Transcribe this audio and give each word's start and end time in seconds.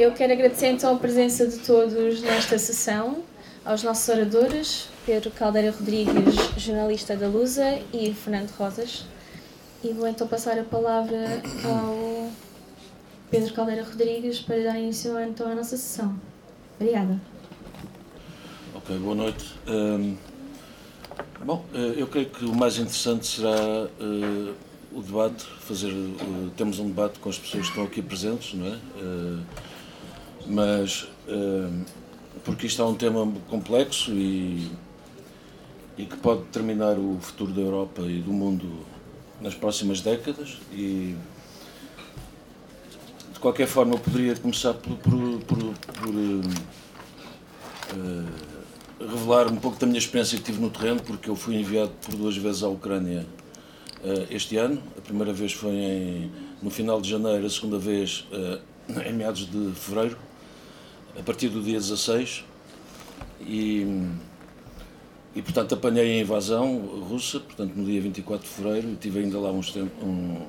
Eu 0.00 0.12
quero 0.12 0.32
agradecer 0.32 0.68
então 0.68 0.94
a 0.94 0.98
presença 0.98 1.46
de 1.46 1.58
todos 1.58 2.22
nesta 2.22 2.58
sessão, 2.58 3.22
aos 3.62 3.82
nossos 3.82 4.08
oradores, 4.08 4.88
Pedro 5.04 5.30
Caldeira 5.30 5.70
Rodrigues, 5.70 6.36
jornalista 6.56 7.14
da 7.14 7.28
Lusa, 7.28 7.78
e 7.92 8.10
Fernando 8.14 8.48
Rosas. 8.52 9.04
E 9.84 9.92
vou 9.92 10.08
então 10.08 10.26
passar 10.26 10.58
a 10.58 10.64
palavra 10.64 11.42
ao 11.62 12.30
Pedro 13.30 13.52
Caldeira 13.52 13.84
Rodrigues 13.84 14.40
para 14.40 14.62
dar 14.62 14.78
início 14.78 15.20
então 15.20 15.52
à 15.52 15.54
nossa 15.54 15.76
sessão. 15.76 16.18
Obrigada. 16.80 17.20
Ok, 18.74 18.96
boa 18.96 19.14
noite. 19.14 19.54
Um, 19.68 20.16
bom, 21.44 21.62
eh, 21.74 21.96
eu 21.98 22.06
creio 22.06 22.30
que 22.30 22.46
o 22.46 22.56
mais 22.56 22.78
interessante 22.78 23.26
será 23.26 23.50
uh, 24.00 24.54
o 24.92 25.02
debate, 25.02 25.44
fazer, 25.60 25.92
uh, 25.92 26.50
temos 26.56 26.78
um 26.78 26.86
debate 26.88 27.18
com 27.18 27.28
as 27.28 27.38
pessoas 27.38 27.64
que 27.64 27.68
estão 27.68 27.84
aqui 27.84 28.00
presentes, 28.00 28.54
não 28.54 28.66
é? 28.66 28.78
Uh, 28.96 29.69
mas, 30.46 31.08
porque 32.44 32.66
isto 32.66 32.82
é 32.82 32.84
um 32.84 32.94
tema 32.94 33.30
complexo 33.48 34.12
e, 34.12 34.70
e 35.96 36.04
que 36.06 36.16
pode 36.16 36.42
determinar 36.42 36.98
o 36.98 37.18
futuro 37.20 37.52
da 37.52 37.60
Europa 37.60 38.02
e 38.02 38.20
do 38.20 38.32
mundo 38.32 38.86
nas 39.40 39.54
próximas 39.54 40.00
décadas 40.00 40.58
e 40.72 41.16
de 43.32 43.38
qualquer 43.40 43.66
forma 43.66 43.94
eu 43.94 43.98
poderia 43.98 44.36
começar 44.36 44.74
por, 44.74 44.96
por, 44.98 45.40
por, 45.40 45.58
por 45.58 46.14
uh, 46.14 46.42
revelar 49.00 49.48
um 49.50 49.56
pouco 49.56 49.78
da 49.78 49.86
minha 49.86 49.98
experiência 49.98 50.36
que 50.36 50.44
tive 50.44 50.60
no 50.60 50.68
terreno, 50.68 51.00
porque 51.02 51.30
eu 51.30 51.36
fui 51.36 51.56
enviado 51.56 51.90
por 52.04 52.14
duas 52.14 52.36
vezes 52.36 52.62
à 52.62 52.68
Ucrânia 52.68 53.26
uh, 54.04 54.26
este 54.30 54.58
ano. 54.58 54.82
A 54.96 55.00
primeira 55.00 55.32
vez 55.32 55.54
foi 55.54 55.70
em, 55.70 56.30
no 56.62 56.70
final 56.70 57.00
de 57.00 57.08
janeiro, 57.08 57.46
a 57.46 57.50
segunda 57.50 57.78
vez 57.78 58.26
uh, 58.30 58.60
em 59.06 59.12
meados 59.14 59.50
de 59.50 59.72
fevereiro, 59.72 60.18
a 61.18 61.22
partir 61.22 61.48
do 61.48 61.62
dia 61.62 61.78
16. 61.78 62.44
E, 63.40 64.06
e 65.34 65.42
portanto 65.42 65.74
apanhei 65.74 66.18
a 66.18 66.22
invasão 66.22 66.78
russa, 67.08 67.40
portanto 67.40 67.74
no 67.74 67.84
dia 67.84 68.00
24 68.00 68.46
de 68.46 68.54
fevereiro, 68.54 68.96
tive 69.00 69.20
ainda 69.20 69.38
lá 69.38 69.50
uns 69.50 69.74
um, 69.76 70.42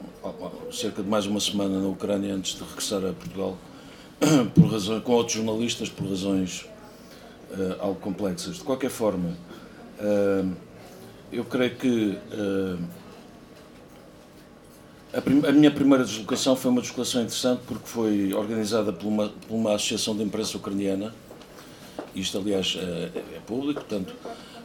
cerca 0.72 1.02
de 1.02 1.10
mais 1.10 1.26
uma 1.26 1.40
semana 1.40 1.80
na 1.80 1.88
Ucrânia 1.88 2.34
antes 2.34 2.56
de 2.56 2.64
regressar 2.64 3.06
a 3.06 3.14
Portugal, 3.14 3.58
por 4.54 4.66
razões, 4.72 5.04
com 5.04 5.14
outros 5.14 5.38
jornalistas, 5.38 5.90
por 5.90 6.08
razões 6.08 6.66
uh, 7.52 7.78
algo 7.80 8.00
complexas. 8.00 8.58
De 8.58 8.64
qualquer 8.64 8.90
forma, 8.90 9.38
uh, 10.00 10.52
eu 11.32 11.46
creio 11.46 11.76
que 11.76 12.18
uh, 12.34 12.80
a, 15.14 15.50
a, 15.50 15.52
minha 15.52 15.72
primeira 15.72 16.04
deslocação 16.04 16.56
foi 16.56 16.72
uma 16.72 16.82
deslocação 16.82 17.22
interessante 17.22 17.62
porque 17.68 17.88
foi 17.88 18.34
organizada 18.34 18.94
por 18.94 19.08
uma, 19.08 19.30
por 19.30 19.56
uma 19.56 19.76
associação 19.76 20.16
de 20.16 20.24
imprensa 20.24 20.58
ucraniana. 20.58 21.14
Isto, 22.16 22.38
aliás, 22.38 22.78
é, 22.80 23.10
é 23.16 23.40
público, 23.46 23.82
portanto, 23.82 24.14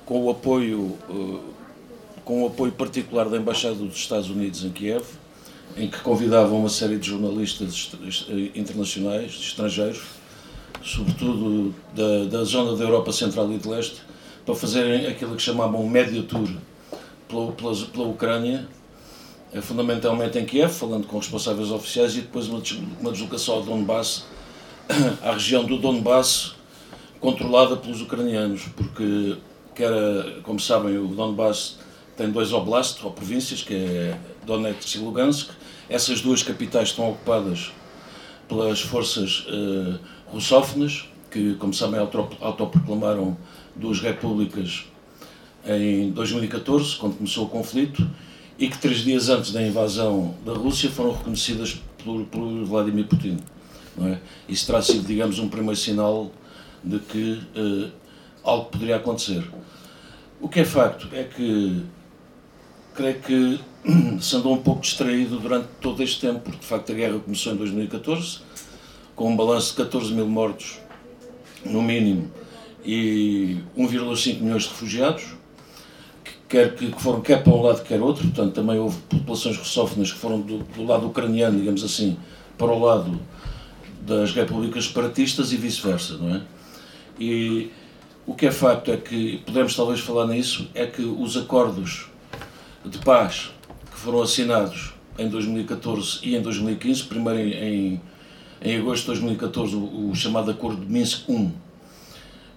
com 0.05 0.24
o 0.24 0.30
apoio 0.30 0.97
com 2.27 2.42
o 2.42 2.48
apoio 2.48 2.72
particular 2.72 3.28
da 3.28 3.36
Embaixada 3.36 3.77
dos 3.77 3.94
Estados 3.94 4.28
Unidos 4.28 4.64
em 4.64 4.70
Kiev, 4.70 5.05
em 5.77 5.89
que 5.89 6.00
convidavam 6.00 6.58
uma 6.58 6.69
série 6.69 6.98
de 6.98 7.08
jornalistas 7.08 7.92
internacionais, 8.52 9.30
estrangeiros, 9.30 10.02
sobretudo 10.83 11.72
da, 11.94 12.24
da 12.24 12.44
zona 12.44 12.77
da 12.77 12.83
Europa 12.83 13.12
Central 13.12 13.52
e 13.52 13.58
de 13.58 13.69
Leste, 13.69 14.02
para 14.44 14.56
fazerem 14.56 15.06
aquilo 15.06 15.36
que 15.36 15.42
chamavam 15.42 15.80
um 15.80 15.89
médio 15.89 16.24
tour 16.24 16.48
pela, 17.28 17.52
pela, 17.52 17.77
pela 17.77 18.08
Ucrânia, 18.08 18.67
eh, 18.69 18.76
fundamentalmente 19.62 20.39
em 20.39 20.45
Kiev, 20.45 20.73
falando 20.73 21.07
com 21.07 21.19
responsáveis 21.19 21.71
oficiais, 21.71 22.17
e 22.17 22.21
depois 22.21 22.49
uma, 22.49 22.62
uma 23.01 23.12
deslocação 23.12 23.57
ao 23.57 23.63
Donbass, 23.63 24.25
à 25.23 25.33
região 25.33 25.65
do 25.65 25.79
Donbass, 25.79 26.55
controlada 27.21 27.77
pelos 27.77 28.01
ucranianos, 28.01 28.63
porque, 28.77 29.37
que 29.75 29.83
era, 29.83 30.41
como 30.42 30.61
sabem, 30.61 30.98
o 30.98 31.08
Donbass 31.08 31.79
tem 32.17 32.30
dois 32.30 32.53
oblasts, 32.53 33.03
ou 33.05 33.11
províncias, 33.11 33.63
que 33.63 33.75
é 33.75 34.19
Donetsk 34.45 34.97
e 34.97 34.98
Lugansk. 34.98 35.51
Essas 35.89 36.20
duas 36.20 36.42
capitais 36.42 36.89
estão 36.89 37.11
ocupadas 37.11 37.73
pelas 38.48 38.80
forças 38.80 39.47
uh, 39.48 39.98
russófonas, 40.29 41.09
que, 41.30 41.55
como 41.55 41.75
sabem, 41.75 42.01
autoproclamaram 42.01 43.36
duas 43.75 44.01
repúblicas 44.01 44.85
em 45.67 46.11
2014, 46.11 46.97
quando 46.97 47.17
começou 47.17 47.45
o 47.45 47.48
conflito, 47.48 48.09
e 48.58 48.68
que 48.68 48.78
três 48.78 48.98
dias 48.98 49.28
antes 49.28 49.52
da 49.52 49.62
invasão 49.62 50.34
da 50.44 50.52
Rússia 50.52 50.90
foram 50.90 51.12
reconhecidas 51.12 51.80
por, 52.02 52.24
por 52.24 52.64
Vladimir 52.64 53.06
Putin. 53.06 53.39
Não 53.96 54.08
é? 54.08 54.20
Isso 54.48 54.67
terá 54.67 54.80
sido, 54.83 55.06
digamos, 55.06 55.39
um 55.39 55.48
primeiro 55.48 55.77
sinal 55.77 56.30
de 56.83 56.98
que 56.98 57.40
uh, 57.56 57.90
algo 58.42 58.67
poderia 58.67 58.96
acontecer. 58.96 59.44
O 60.40 60.48
que 60.48 60.61
é 60.61 60.64
facto 60.64 61.08
é 61.12 61.24
que 61.24 61.83
creio 62.94 63.20
que 63.20 63.61
se 64.20 64.36
andou 64.36 64.55
um 64.55 64.62
pouco 64.62 64.80
distraído 64.80 65.38
durante 65.38 65.68
todo 65.80 66.02
este 66.02 66.20
tempo, 66.20 66.40
porque 66.40 66.58
de 66.58 66.67
facto 66.67 66.92
a 66.92 66.94
guerra 66.94 67.18
começou 67.18 67.52
em 67.52 67.56
2014, 67.56 68.40
com 69.14 69.30
um 69.30 69.36
balanço 69.36 69.70
de 69.70 69.83
14 69.84 70.12
mil 70.12 70.27
mortos, 70.27 70.78
no 71.64 71.83
mínimo, 71.83 72.30
e 72.84 73.58
1,5 73.77 74.40
milhões 74.40 74.62
de 74.64 74.68
refugiados, 74.68 75.24
quer 76.48 76.74
que, 76.74 76.90
que, 76.90 77.02
foram 77.02 77.20
quer 77.20 77.42
para 77.42 77.52
um 77.52 77.62
lado, 77.62 77.83
quer 77.83 78.01
outro, 78.01 78.24
portanto 78.24 78.55
também 78.55 78.79
houve 78.79 78.98
populações 79.08 79.57
russófonas 79.57 80.12
que 80.12 80.18
foram 80.18 80.40
do, 80.40 80.58
do 80.58 80.84
lado 80.84 81.07
ucraniano, 81.07 81.58
digamos 81.58 81.83
assim, 81.83 82.17
para 82.57 82.68
o 82.68 82.79
lado 82.79 83.20
das 84.02 84.33
repúblicas 84.33 84.85
separatistas 84.85 85.52
e 85.52 85.56
vice-versa, 85.56 86.17
não 86.18 86.36
é? 86.36 86.42
E 87.18 87.70
o 88.27 88.35
que 88.35 88.46
é 88.46 88.52
facto 88.52 88.90
é 88.90 88.96
que, 88.96 89.42
podemos 89.46 89.74
talvez 89.74 90.01
falar 90.01 90.27
nisso, 90.27 90.68
é 90.74 90.86
que 90.86 91.02
os 91.02 91.36
acordos 91.36 92.06
de 92.85 92.98
paz 92.98 93.51
que 93.90 93.98
foram 93.98 94.23
assinados 94.23 94.92
em 95.18 95.29
2014 95.29 96.20
e 96.23 96.36
em 96.36 96.42
2015, 96.42 97.05
primeiro 97.05 97.40
em, 97.40 98.01
em, 98.61 98.77
agosto 98.79 99.02
de 99.02 99.06
2014 99.06 99.74
o, 99.74 100.11
o, 100.11 100.14
chamado 100.14 100.51
Acordo 100.51 100.85
de 100.85 100.92
Minsk 100.92 101.29
I 101.29 101.51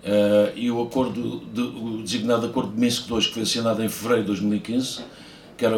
uh, 0.04 0.52
e 0.56 0.70
o, 0.72 0.82
acordo 0.82 1.42
de, 1.54 1.62
o 1.62 2.02
designado 2.02 2.46
Acordo 2.46 2.72
de 2.74 2.80
Minsk 2.80 3.10
II 3.10 3.20
que 3.20 3.34
foi 3.34 3.44
assinado 3.44 3.84
em 3.84 3.90
fevereiro 3.90 4.24
de 4.24 4.28
2015, 4.28 5.02
que 5.58 5.66
era 5.66 5.78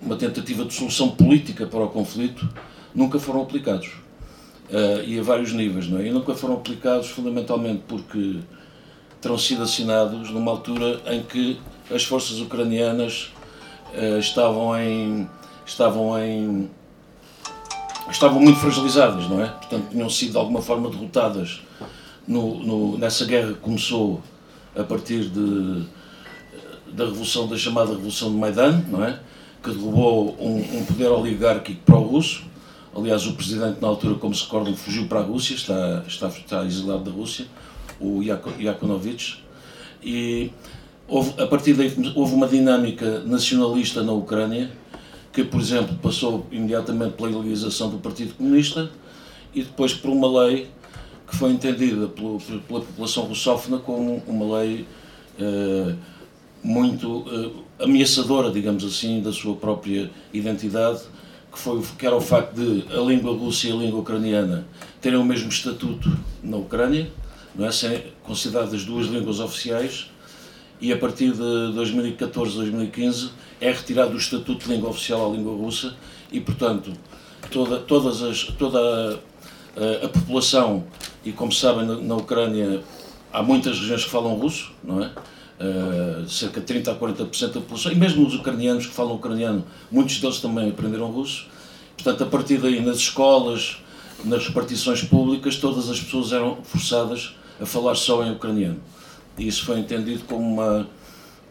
uma 0.00 0.16
tentativa 0.16 0.64
de 0.64 0.72
solução 0.72 1.10
política 1.10 1.66
para 1.66 1.80
o 1.80 1.88
conflito, 1.88 2.48
nunca 2.94 3.18
foram 3.18 3.42
aplicados. 3.42 3.88
Uh, 4.68 5.02
e 5.04 5.18
a 5.18 5.22
vários 5.22 5.52
níveis, 5.52 5.88
não 5.88 5.98
é? 5.98 6.06
E 6.06 6.10
nunca 6.10 6.34
foram 6.34 6.54
aplicados 6.54 7.08
fundamentalmente 7.08 7.82
porque 7.88 8.36
terão 9.20 9.36
sido 9.36 9.62
assinados 9.62 10.30
numa 10.30 10.50
altura 10.50 11.00
em 11.06 11.22
que 11.22 11.58
as 11.92 12.04
forças 12.04 12.38
ucranianas 12.38 13.32
uh, 13.92 14.18
estavam 14.18 14.78
em 14.78 15.28
estavam 15.66 16.18
em 16.18 16.70
estavam 18.10 18.40
muito 18.40 18.58
fragilizadas, 18.58 19.28
não 19.28 19.42
é? 19.42 19.48
Portanto, 19.48 19.88
tinham 19.90 20.08
sido 20.08 20.32
de 20.32 20.36
alguma 20.36 20.62
forma 20.62 20.88
derrotadas 20.88 21.62
no, 22.26 22.62
no, 22.62 22.98
nessa 22.98 23.24
guerra 23.24 23.52
que 23.52 23.60
começou 23.60 24.22
a 24.76 24.84
partir 24.84 25.28
de, 25.28 25.84
da 26.92 27.04
revolução 27.04 27.46
da 27.46 27.56
chamada 27.56 27.90
revolução 27.92 28.30
de 28.30 28.36
Maidan, 28.36 28.84
não 28.88 29.04
é? 29.04 29.18
Que 29.62 29.70
derrubou 29.70 30.36
um, 30.40 30.78
um 30.78 30.84
poder 30.84 31.08
oligárquico 31.08 31.80
pró-russo. 31.84 32.44
Aliás, 32.96 33.26
o 33.26 33.34
presidente 33.34 33.80
na 33.80 33.88
altura, 33.88 34.16
como 34.16 34.34
se 34.34 34.44
recordam, 34.44 34.74
fugiu 34.74 35.06
para 35.06 35.20
a 35.20 35.22
Rússia, 35.22 35.54
está, 35.54 36.02
está, 36.06 36.28
está 36.28 36.64
exilado 36.64 37.04
da 37.04 37.10
Rússia, 37.10 37.46
o 38.00 38.20
Yakunovich. 38.22 39.44
E 40.02 40.50
houve, 41.06 41.40
a 41.40 41.46
partir 41.46 41.74
daí 41.74 41.92
houve 42.14 42.34
uma 42.34 42.48
dinâmica 42.48 43.20
nacionalista 43.20 44.02
na 44.02 44.12
Ucrânia, 44.12 44.70
que, 45.32 45.44
por 45.44 45.60
exemplo, 45.60 45.94
passou 46.02 46.46
imediatamente 46.50 47.12
pela 47.12 47.28
legalização 47.28 47.90
do 47.90 47.98
Partido 47.98 48.34
Comunista 48.34 48.90
e 49.54 49.62
depois 49.62 49.94
por 49.94 50.10
uma 50.10 50.44
lei 50.44 50.68
que 51.30 51.36
foi 51.36 51.52
entendida 51.52 52.08
pelo, 52.08 52.40
pela 52.40 52.80
população 52.80 53.24
russófona 53.24 53.78
como 53.78 54.20
uma 54.26 54.58
lei 54.58 54.84
eh, 55.38 55.94
muito 56.62 57.24
eh, 57.30 57.84
ameaçadora, 57.84 58.50
digamos 58.50 58.84
assim, 58.84 59.22
da 59.22 59.32
sua 59.32 59.54
própria 59.54 60.10
identidade, 60.32 61.02
que, 61.52 61.58
foi, 61.58 61.80
que 61.96 62.04
era 62.04 62.16
o 62.16 62.20
facto 62.20 62.54
de 62.54 62.84
a 62.92 63.00
língua 63.00 63.32
russa 63.32 63.68
e 63.68 63.72
a 63.72 63.76
língua 63.76 64.00
ucraniana 64.00 64.66
terem 65.00 65.18
o 65.18 65.24
mesmo 65.24 65.48
estatuto 65.48 66.10
na 66.42 66.56
Ucrânia, 66.56 67.08
não 67.54 67.64
é? 67.64 67.70
serem 67.70 68.02
consideradas 68.24 68.84
duas 68.84 69.06
línguas 69.06 69.38
oficiais, 69.38 70.10
e 70.80 70.92
a 70.92 70.96
partir 70.96 71.30
de 71.30 71.72
2014, 71.74 72.56
2015 72.56 73.30
é 73.60 73.70
retirado 73.70 74.12
do 74.12 74.18
estatuto 74.18 74.66
de 74.66 74.74
língua 74.74 74.90
oficial 74.90 75.30
à 75.30 75.36
língua 75.36 75.54
russa 75.54 75.94
e, 76.32 76.40
portanto, 76.40 76.92
toda, 77.50 77.78
todas 77.78 78.22
as, 78.22 78.44
toda 78.44 79.20
a, 79.76 80.06
a, 80.06 80.08
população, 80.08 80.84
e 81.24 81.32
como 81.32 81.52
sabem, 81.52 81.86
na, 81.86 82.16
Ucrânia 82.16 82.82
há 83.32 83.42
muitas 83.42 83.78
regiões 83.78 84.04
que 84.04 84.10
falam 84.10 84.34
russo, 84.34 84.72
não 84.82 85.02
é? 85.02 85.10
Uh, 85.60 86.26
cerca 86.26 86.58
de 86.58 86.66
30 86.66 86.92
a 86.92 86.94
40% 86.94 87.46
da 87.48 87.60
população, 87.60 87.92
e 87.92 87.94
mesmo 87.94 88.26
os 88.26 88.34
ucranianos 88.34 88.86
que 88.86 88.92
falam 88.92 89.14
ucraniano, 89.14 89.64
muitos 89.90 90.18
deles 90.18 90.40
também 90.40 90.70
aprenderam 90.70 91.10
russo. 91.10 91.46
Portanto, 91.96 92.24
a 92.24 92.26
partir 92.26 92.58
daí, 92.58 92.80
nas 92.80 92.96
escolas, 92.96 93.76
nas 94.24 94.46
repartições 94.46 95.02
públicas 95.02 95.56
todas 95.56 95.88
as 95.88 96.00
pessoas 96.00 96.32
eram 96.32 96.56
forçadas 96.62 97.34
a 97.60 97.66
falar 97.66 97.94
só 97.94 98.24
em 98.24 98.32
ucraniano. 98.32 98.80
E 99.38 99.46
isso 99.46 99.64
foi 99.64 99.78
entendido 99.78 100.24
como 100.24 100.46
uma, 100.46 100.88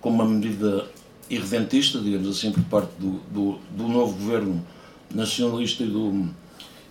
como 0.02 0.16
uma 0.16 0.26
medida 0.26 0.86
irredentista, 1.30 2.00
digamos 2.00 2.28
assim, 2.28 2.52
por 2.52 2.64
parte 2.64 2.92
do, 3.00 3.20
do, 3.32 3.60
do 3.72 3.88
novo 3.88 4.14
governo 4.14 4.66
nacionalista 5.14 5.84
e 5.84 5.88
do, 5.88 6.30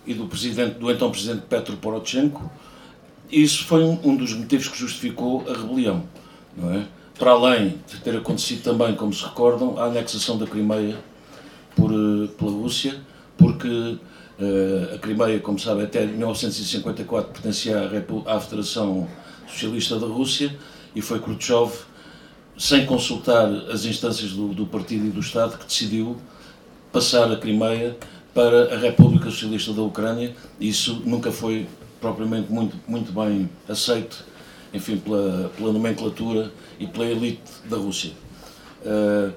e 0.05 0.13
do, 0.13 0.25
presidente, 0.25 0.79
do 0.79 0.91
então 0.91 1.11
presidente 1.11 1.43
Petro 1.49 1.77
Poroshenko. 1.77 2.49
Isso 3.31 3.65
foi 3.65 3.83
um, 3.83 3.99
um 4.03 4.15
dos 4.15 4.33
motivos 4.33 4.67
que 4.67 4.77
justificou 4.77 5.45
a 5.47 5.53
rebelião. 5.53 6.03
Não 6.57 6.73
é? 6.73 6.85
Para 7.17 7.31
além 7.31 7.75
de 7.87 7.99
ter 8.01 8.15
acontecido 8.15 8.63
também, 8.63 8.95
como 8.95 9.13
se 9.13 9.23
recordam, 9.23 9.77
a 9.77 9.85
anexação 9.85 10.37
da 10.37 10.47
Crimeia 10.47 10.97
por, 11.75 11.91
eh, 11.91 12.27
pela 12.37 12.51
Rússia, 12.51 12.95
porque 13.37 13.67
uh, 13.67 14.95
a 14.95 14.97
Crimeia, 14.97 15.39
como 15.39 15.59
sabem, 15.59 15.83
até 15.83 16.05
1954 16.05 17.31
pertencia 17.31 17.77
à, 17.77 18.35
à 18.35 18.39
Federação 18.39 19.07
Socialista 19.47 19.99
da 19.99 20.07
Rússia 20.07 20.55
e 20.95 21.01
foi 21.01 21.19
Khrushchev, 21.19 21.71
sem 22.57 22.85
consultar 22.85 23.47
as 23.71 23.85
instâncias 23.85 24.31
do, 24.31 24.49
do 24.49 24.65
partido 24.65 25.05
e 25.05 25.09
do 25.09 25.19
Estado, 25.19 25.57
que 25.57 25.65
decidiu 25.65 26.17
passar 26.91 27.31
a 27.31 27.37
Crimeia 27.37 27.97
para 28.33 28.75
a 28.75 28.77
República 28.77 29.25
Socialista 29.25 29.73
da 29.73 29.81
Ucrânia. 29.81 30.35
Isso 30.59 31.01
nunca 31.05 31.31
foi 31.31 31.67
propriamente 31.99 32.51
muito, 32.51 32.75
muito 32.87 33.11
bem 33.11 33.49
aceito, 33.67 34.25
enfim, 34.73 34.97
pela, 34.97 35.51
pela 35.57 35.73
nomenclatura 35.73 36.51
e 36.79 36.87
pela 36.87 37.05
elite 37.05 37.41
da 37.65 37.77
Rússia. 37.77 38.11
Uh, 38.85 39.33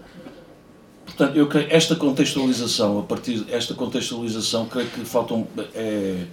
portanto, 1.04 1.36
eu 1.36 1.46
creio 1.48 1.66
esta 1.70 1.96
contextualização, 1.96 3.00
a 3.00 3.02
partir 3.02 3.44
esta 3.50 3.74
contextualização, 3.74 4.66
creio 4.66 4.88
que 4.88 5.04
faltam, 5.04 5.46
é, 5.74 6.24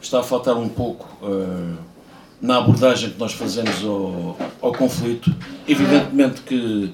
está 0.00 0.20
a 0.20 0.22
faltar 0.22 0.56
um 0.56 0.68
pouco 0.68 1.06
uh, 1.24 1.76
na 2.40 2.58
abordagem 2.58 3.10
que 3.10 3.18
nós 3.18 3.32
fazemos 3.32 3.84
ao, 3.84 4.36
ao 4.60 4.72
conflito. 4.72 5.34
Evidentemente 5.68 6.40
que 6.42 6.92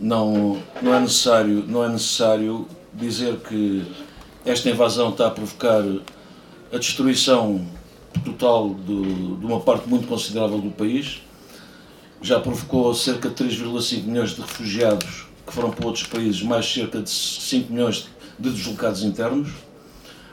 não, 0.00 0.62
não 0.80 0.94
é 0.94 1.00
necessário, 1.00 1.64
não 1.66 1.84
é 1.84 1.88
necessário 1.88 2.66
dizer 2.94 3.36
que 3.38 3.82
esta 4.44 4.68
invasão 4.68 5.10
está 5.10 5.28
a 5.28 5.30
provocar 5.30 5.82
a 6.72 6.78
destruição 6.78 7.66
total 8.24 8.74
de, 8.74 9.36
de 9.36 9.46
uma 9.46 9.60
parte 9.60 9.88
muito 9.88 10.06
considerável 10.06 10.58
do 10.58 10.70
país. 10.70 11.22
Já 12.20 12.40
provocou 12.40 12.94
cerca 12.94 13.28
de 13.28 13.34
3,5 13.34 14.04
milhões 14.04 14.30
de 14.30 14.40
refugiados 14.40 15.26
que 15.46 15.52
foram 15.52 15.70
para 15.70 15.86
outros 15.86 16.06
países, 16.06 16.42
mais 16.42 16.70
cerca 16.72 17.00
de 17.00 17.10
5 17.10 17.72
milhões 17.72 18.08
de 18.38 18.50
deslocados 18.50 19.02
internos. 19.02 19.50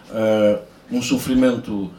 Uh, 0.10 0.60
um 0.92 1.02
sofrimento 1.02 1.92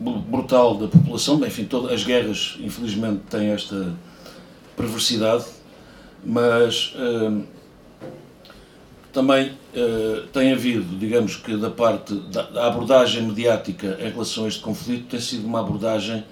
brutal 0.00 0.76
da 0.76 0.88
população. 0.88 1.44
Enfim, 1.44 1.64
todas 1.64 1.92
as 1.92 2.04
guerras, 2.04 2.56
infelizmente, 2.60 3.22
têm 3.30 3.50
esta 3.50 3.94
perversidade, 4.76 5.44
mas 6.24 6.94
uh, 6.94 7.42
também 9.18 9.50
uh, 9.50 10.28
tem 10.32 10.52
havido, 10.52 10.96
digamos 10.96 11.34
que 11.34 11.56
da 11.56 11.70
parte 11.70 12.14
da, 12.14 12.42
da, 12.42 12.66
abordagem 12.68 13.24
mediática 13.24 13.98
em 14.00 14.10
relação 14.10 14.44
a 14.44 14.48
este 14.48 14.60
conflito 14.60 15.08
tem 15.08 15.18
sido 15.18 15.44
uma 15.44 15.58
abordagem 15.58 16.22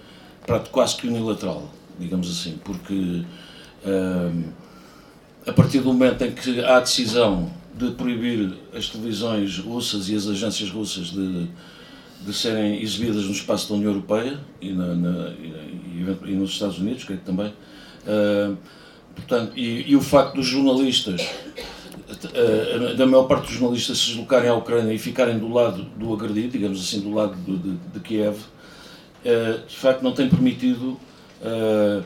quase 0.70 0.94
que 0.94 1.08
unilateral, 1.08 1.68
digamos 1.98 2.30
assim, 2.30 2.60
porque 2.64 3.24
uh, 3.84 4.44
a 5.44 5.52
partir 5.52 5.80
do 5.80 5.86
momento 5.86 6.22
em 6.22 6.30
que 6.30 6.60
há 6.60 6.76
a 6.76 6.80
decisão 6.80 7.50
de 7.74 7.90
proibir 7.90 8.54
as 8.72 8.88
televisões 8.88 9.58
russas 9.58 10.08
e 10.08 10.14
as 10.14 10.28
agências 10.28 10.70
russas 10.70 11.06
de, 11.08 11.48
de 12.24 12.32
serem 12.32 12.80
exibidas 12.80 13.24
no 13.24 13.32
espaço 13.32 13.68
da 13.68 13.74
União 13.74 13.90
Europeia 13.90 14.38
e, 14.60 14.70
na, 14.70 14.94
na, 14.94 15.30
e, 15.30 16.06
e 16.26 16.34
nos 16.36 16.50
Estados 16.50 16.78
Unidos, 16.78 17.02
creio 17.02 17.18
que 17.18 17.26
também, 17.26 17.48
uh, 17.48 18.56
portanto, 19.16 19.54
e, 19.56 19.90
e 19.90 19.96
o 19.96 20.00
facto 20.00 20.36
dos 20.36 20.46
jornalistas 20.46 21.28
da 22.96 23.06
maior 23.06 23.24
parte 23.24 23.46
dos 23.46 23.52
jornalistas 23.52 23.98
se 23.98 24.08
deslocarem 24.08 24.48
à 24.48 24.54
Ucrânia 24.54 24.92
e 24.92 24.98
ficarem 24.98 25.38
do 25.38 25.52
lado 25.52 25.82
do 25.96 26.12
agredido, 26.14 26.50
digamos 26.50 26.80
assim, 26.80 27.00
do 27.00 27.12
lado 27.12 27.34
de, 27.34 27.76
de, 27.92 28.00
Kiev, 28.00 28.38
eh, 29.24 29.60
de 29.66 29.76
facto 29.76 30.02
não 30.02 30.12
tem 30.12 30.28
permitido 30.28 30.98
eh, 31.42 32.02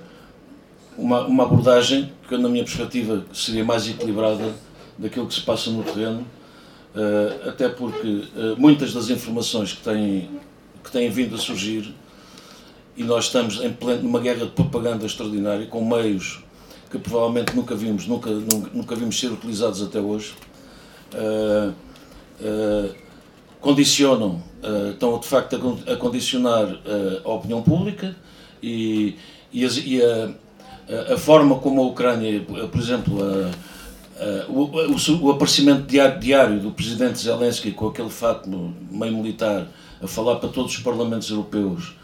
uma, 0.97 1.27
uma 1.27 1.45
abordagem 1.45 2.11
que, 2.29 2.37
na 2.39 2.49
minha 2.49 2.65
perspectiva, 2.65 3.25
seria 3.33 3.65
mais 3.65 3.87
equilibrada 3.89 4.55
daquilo 4.97 5.27
que 5.27 5.35
se 5.35 5.43
passa 5.43 5.71
no 5.71 5.83
terreno, 5.83 6.27
até 7.49 7.69
porque 7.69 8.25
muitas 8.59 8.93
das 8.93 9.09
informações 9.09 9.73
que 9.73 9.83
têm, 9.83 10.29
que 10.85 10.91
têm 10.91 11.09
vindo 11.09 11.35
a 11.35 11.39
surgir, 11.39 11.95
e 12.97 13.03
nós 13.03 13.27
estamos 13.27 13.63
em 13.63 13.73
pleno, 13.73 14.03
numa 14.03 14.21
guerra 14.21 14.45
de 14.45 14.53
propaganda 14.53 15.07
extraordinária, 15.07 15.67
com 15.67 15.83
meios 15.83 16.43
que 16.91 16.99
provavelmente 16.99 17.55
nunca 17.55 17.75
vimos, 17.75 18.07
nunca, 18.07 18.31
nunca, 18.31 18.71
nunca 18.75 18.97
vimos 18.97 19.19
ser 19.19 19.29
utilizados 19.29 19.81
até 19.81 20.01
hoje, 20.01 20.35
uh, 21.15 21.71
uh, 21.71 22.95
condicionam, 23.61 24.43
uh, 24.63 24.91
estão 24.91 25.19
de 25.19 25.27
facto 25.27 25.57
a, 25.87 25.93
a 25.93 25.97
condicionar 25.97 26.67
a 27.25 27.29
opinião 27.31 27.63
pública 27.63 28.17
e, 28.61 29.17
e, 29.53 29.65
e 29.65 30.03
a, 30.03 31.15
a, 31.15 31.17
forma 31.17 31.59
como 31.61 31.81
a 31.81 31.87
Ucrânia, 31.87 32.41
por 32.43 32.81
exemplo, 32.81 33.19
o, 34.49 34.63
o, 34.63 35.23
o, 35.23 35.31
aparecimento 35.31 35.83
diário, 35.83 36.19
diário, 36.19 36.61
do 36.61 36.73
presidente 36.73 37.19
Zelensky 37.19 37.71
com 37.71 37.89
aquele 37.89 38.11
fato 38.11 38.49
meio 38.91 39.15
militar 39.15 39.69
a 40.03 40.09
falar 40.09 40.37
para 40.37 40.49
todos 40.49 40.75
os 40.75 40.83
parlamentos 40.83 41.31
europeus 41.31 42.00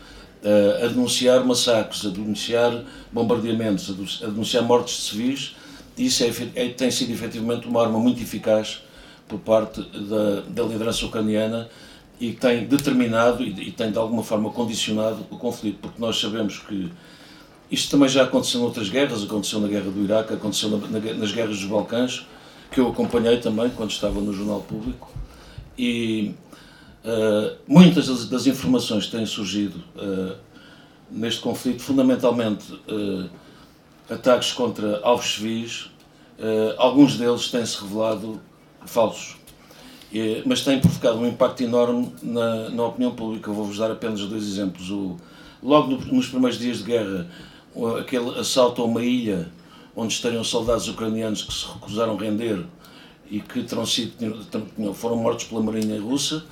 a 0.83 0.87
denunciar 0.89 1.45
massacres, 1.45 2.05
a 2.07 2.09
denunciar 2.09 2.85
bombardeamentos, 3.13 3.91
a 4.23 4.27
denunciar 4.27 4.63
mortes 4.63 4.97
de 4.97 5.03
civis, 5.03 5.57
isso 5.99 6.25
é, 6.25 6.31
é, 6.55 6.69
tem 6.69 6.91
sido 6.91 7.13
efetivamente 7.13 7.67
uma 7.67 7.83
arma 7.83 7.99
muito 7.99 8.23
eficaz 8.23 8.83
por 9.27 9.39
parte 9.41 9.81
da, 9.83 10.43
da 10.43 10.63
liderança 10.63 11.07
ucraniana 11.07 11.69
e 12.21 12.33
tem 12.33 12.67
determinado 12.67 13.43
e, 13.43 13.69
e, 13.69 13.73
tem 13.73 13.91
de 13.91 13.99
alguma 13.99 14.23
forma 14.23 14.51
condicionado 14.51 15.27
o 15.31 15.37
conflito, 15.39 15.79
porque 15.81 16.01
nós 16.01 16.21
sabemos 16.21 16.59
que 16.59 16.91
isto 17.71 17.91
também 17.91 18.09
já 18.09 18.25
aconteceu 18.25 18.61
em 18.61 18.65
outras 18.65 18.89
guerras, 18.89 19.25
aconteceu 19.25 19.59
na 19.61 19.69
guerra 19.69 19.91
do 19.91 20.03
Iraque, 20.03 20.35
aconteceu 20.35 20.71
na, 20.71 20.79
na, 20.87 21.15
nas 21.15 21.33
guerras 21.33 21.59
dos 21.59 21.69
Balcãs, 21.69 22.27
que 22.71 22.79
eu 22.79 22.89
acompanhei 22.89 23.39
também 23.39 23.71
quando 23.71 23.91
estava 23.91 24.21
no 24.21 24.33
Jornal 24.33 24.61
Público, 24.61 25.11
e 25.79 26.35
Uh, 27.07 27.57
muitas 27.69 28.09
das, 28.09 28.29
das, 28.29 28.49
informações 28.49 29.07
que 29.07 29.13
têm 29.13 29.25
surgido 29.25 29.79
uh, 29.95 30.37
neste 31.09 31.41
conflito, 31.41 31.81
fundamentalmente 31.81 32.73
uh, 32.73 33.31
ataques 34.11 34.53
contra 34.53 34.99
alvos 35.05 35.35
civis, 35.35 35.91
alguns 36.77 37.17
deles 37.17 37.49
têm-se 37.49 37.81
revelado 37.81 38.41
falsos, 38.85 39.37
mas 40.45 40.63
têm 40.63 40.79
provocado 40.81 41.19
um 41.19 41.27
impacto 41.27 41.63
enorme 41.63 42.13
na, 42.23 42.69
na 42.69 42.85
opinião 42.85 43.15
pública. 43.15 43.51
Vou-vos 43.51 43.79
dar 43.79 43.91
apenas 43.91 44.21
dois 44.21 44.45
exemplos. 44.45 44.91
O, 44.91 45.17
logo 45.63 45.93
no, 45.93 45.99
nos 46.13 46.29
primeiros 46.29 46.59
dias 46.59 46.79
de 46.79 46.85
guerra, 46.85 47.27
aquele 47.99 48.39
assalto 48.39 48.83
a 48.83 48.85
uma 48.85 49.03
ilha 49.03 49.51
onde 49.95 50.13
estariam 50.13 50.45
soldados 50.45 50.89
ucranianos 50.89 51.43
que 51.43 51.55
se 51.55 51.67
recusaram 51.67 52.17
a 52.17 52.21
render 52.21 52.67
e 53.31 53.41
que 53.41 53.63
terão 53.63 53.87
sido, 53.87 54.13
foram 54.95 55.17
mortos 55.17 55.47
pela 55.47 55.63
marinha 55.63 56.01
russa, 56.01 56.45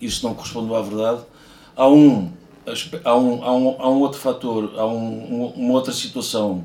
isso 0.00 0.26
não 0.26 0.34
corresponde 0.34 0.74
à 0.74 0.80
verdade. 0.80 1.22
Há 1.76 1.88
um, 1.88 2.30
há 3.04 3.16
um, 3.16 3.44
há 3.44 3.52
um, 3.52 3.76
há 3.78 3.90
um 3.90 4.00
outro 4.00 4.18
fator, 4.18 4.72
há 4.76 4.86
um, 4.86 5.52
uma 5.56 5.74
outra 5.74 5.92
situação 5.92 6.64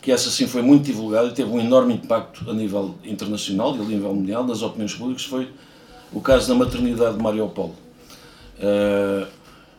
que 0.00 0.10
essa 0.10 0.30
sim 0.30 0.48
foi 0.48 0.62
muito 0.62 0.84
divulgada 0.84 1.28
e 1.28 1.32
teve 1.32 1.50
um 1.50 1.60
enorme 1.60 1.94
impacto 1.94 2.50
a 2.50 2.52
nível 2.52 2.96
internacional 3.04 3.76
e 3.76 3.80
a 3.80 3.84
nível 3.84 4.12
mundial, 4.12 4.44
nas 4.44 4.60
opiniões 4.60 4.94
públicas, 4.94 5.24
foi 5.24 5.48
o 6.12 6.20
caso 6.20 6.48
da 6.48 6.54
maternidade 6.56 7.16
de 7.16 7.22
Mariupol. 7.22 7.72
Uh, 8.58 9.26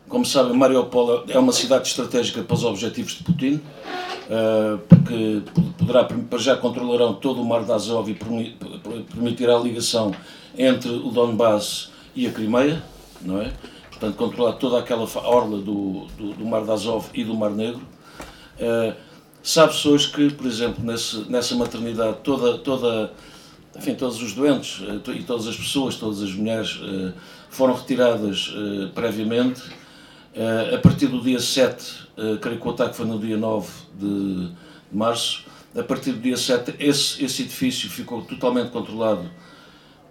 como 0.08 0.24
sabem, 0.24 0.56
Mariupol 0.56 1.24
é 1.28 1.38
uma 1.38 1.52
cidade 1.52 1.88
estratégica 1.88 2.42
para 2.42 2.54
os 2.54 2.64
objetivos 2.64 3.12
de 3.12 3.24
Putin, 3.24 3.54
uh, 3.54 4.78
porque 4.88 5.42
poderá, 5.78 6.04
para 6.04 6.38
já 6.38 6.56
controlarão 6.56 7.14
todo 7.14 7.42
o 7.42 7.44
mar 7.44 7.62
de 7.62 7.72
Azov 7.72 8.10
e 8.10 8.14
permitirá 8.14 9.56
a 9.56 9.60
ligação 9.60 10.14
entre 10.56 10.90
o 10.90 11.10
Donbass 11.10 11.90
e 12.14 12.26
a 12.26 12.32
Crimeia, 12.32 12.82
não 13.20 13.40
é? 13.40 13.52
Portanto, 13.90 14.16
controlar 14.16 14.52
toda 14.54 14.78
aquela 14.78 15.08
orla 15.26 15.58
do, 15.58 16.06
do, 16.16 16.34
do 16.34 16.44
Mar 16.44 16.64
de 16.64 16.70
Azov 16.70 17.06
e 17.14 17.24
do 17.24 17.34
Mar 17.34 17.50
Negro. 17.50 17.82
Uh, 18.58 18.94
Sabe-se 19.44 19.86
hoje 19.86 20.10
que, 20.10 20.30
por 20.30 20.46
exemplo, 20.46 20.82
nesse, 20.82 21.30
nessa 21.30 21.54
maternidade, 21.54 22.16
toda, 22.24 22.56
toda, 22.56 23.12
enfim, 23.76 23.94
todos 23.94 24.22
os 24.22 24.32
doentes 24.32 24.80
uh, 24.80 25.12
e 25.12 25.22
todas 25.22 25.46
as 25.46 25.54
pessoas, 25.54 25.96
todas 25.96 26.22
as 26.22 26.32
mulheres 26.32 26.76
uh, 26.76 27.12
foram 27.50 27.74
retiradas 27.74 28.48
uh, 28.48 28.88
previamente. 28.94 29.60
a 30.74 30.78
partir 30.78 31.08
do 31.08 31.20
dia 31.20 31.38
7, 31.38 32.08
creio 32.40 32.58
que 32.58 32.66
o 32.66 32.70
ataque 32.70 32.96
foi 32.96 33.06
no 33.06 33.18
dia 33.18 33.36
9 33.36 33.68
de, 33.96 34.46
de 34.46 34.52
março, 34.90 35.44
a 35.76 35.82
partir 35.82 36.12
do 36.12 36.20
dia 36.20 36.38
7, 36.38 36.76
esse, 36.80 37.22
esse 37.22 37.42
edifício 37.42 37.90
ficou 37.90 38.22
totalmente 38.22 38.70
controlado 38.70 39.30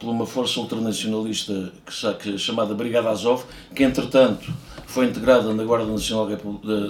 por 0.03 0.09
uma 0.09 0.25
força 0.25 0.59
ultranacionalista 0.59 1.71
que, 2.19 2.37
chamada 2.37 2.75
Brigada 2.75 3.09
Azov, 3.09 3.45
que 3.73 3.83
entretanto 3.83 4.51
foi 4.85 5.05
integrada 5.05 5.53
na 5.53 5.63
Guarda 5.63 5.89
Nacional, 5.89 6.27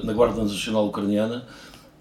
na 0.03 0.13
Guarda 0.13 0.41
Nacional 0.41 0.87
Ucraniana 0.87 1.45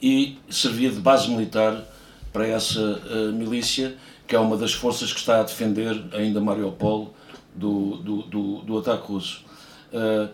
e 0.00 0.38
servia 0.48 0.90
de 0.90 0.98
base 0.98 1.28
militar 1.28 1.84
para 2.32 2.48
essa 2.48 2.80
uh, 2.80 3.30
milícia, 3.30 3.94
que 4.26 4.34
é 4.34 4.38
uma 4.38 4.56
das 4.56 4.72
forças 4.72 5.12
que 5.12 5.18
está 5.18 5.40
a 5.40 5.42
defender 5.42 6.02
ainda 6.14 6.40
Mariupol 6.40 7.12
do, 7.54 7.98
do, 7.98 8.22
do, 8.22 8.62
do 8.62 8.78
ataque 8.78 9.06
russo. 9.06 9.44
Uh, 9.92 10.30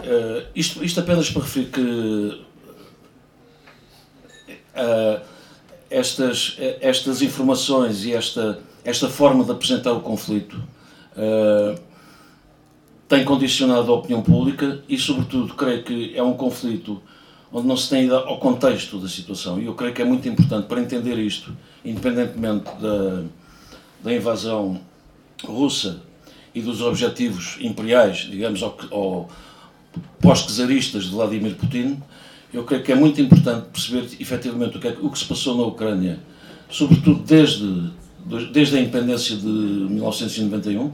uh, 0.00 0.46
isto, 0.54 0.82
isto 0.82 1.00
apenas 1.00 1.30
para 1.30 1.42
referir 1.42 1.66
que 1.66 2.46
estas, 5.90 6.56
estas 6.80 7.22
informações 7.22 8.04
e 8.04 8.12
esta, 8.12 8.58
esta 8.86 9.08
forma 9.08 9.44
de 9.44 9.50
apresentar 9.50 9.92
o 9.92 10.00
conflito 10.00 10.62
tem 13.08 13.24
condicionado 13.24 13.92
a 13.92 13.96
opinião 13.96 14.22
pública 14.22 14.82
e, 14.88 14.98
sobretudo, 14.98 15.54
creio 15.54 15.82
que 15.82 16.16
é 16.16 16.22
um 16.22 16.34
conflito 16.34 17.00
onde 17.52 17.66
não 17.66 17.76
se 17.76 17.88
tem 17.88 18.04
ido 18.04 18.16
ao 18.16 18.38
contexto 18.38 18.98
da 18.98 19.08
situação. 19.08 19.60
E 19.60 19.66
eu 19.66 19.74
creio 19.74 19.94
que 19.94 20.02
é 20.02 20.04
muito 20.04 20.28
importante 20.28 20.66
para 20.66 20.80
entender 20.80 21.16
isto, 21.18 21.56
independentemente 21.84 22.64
da, 22.80 23.22
da 24.02 24.12
invasão 24.12 24.80
russa 25.44 26.02
e 26.54 26.60
dos 26.60 26.80
objetivos 26.80 27.56
imperiais, 27.60 28.28
digamos, 28.30 28.62
ao, 28.62 28.76
ao 28.90 29.28
pós-czaristas 30.20 31.04
de 31.04 31.10
Vladimir 31.10 31.54
Putin, 31.54 32.02
eu 32.52 32.64
creio 32.64 32.82
que 32.82 32.92
é 32.92 32.94
muito 32.94 33.20
importante 33.20 33.68
perceber 33.72 34.08
efetivamente 34.18 34.78
o 34.78 34.80
que, 34.80 34.88
é, 34.88 34.96
o 35.00 35.10
que 35.10 35.18
se 35.18 35.24
passou 35.24 35.56
na 35.56 35.64
Ucrânia, 35.64 36.18
sobretudo 36.68 37.22
desde, 37.22 37.90
desde 38.50 38.76
a 38.76 38.80
independência 38.80 39.36
de 39.36 39.46
1991, 39.46 40.92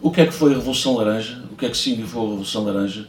o 0.00 0.10
que 0.10 0.20
é 0.20 0.26
que 0.26 0.32
foi 0.32 0.52
a 0.52 0.56
Revolução 0.56 0.96
Laranja, 0.96 1.42
o 1.52 1.56
que 1.56 1.66
é 1.66 1.68
que 1.68 1.76
significou 1.76 2.22
a 2.22 2.28
Revolução 2.28 2.64
Laranja, 2.64 3.06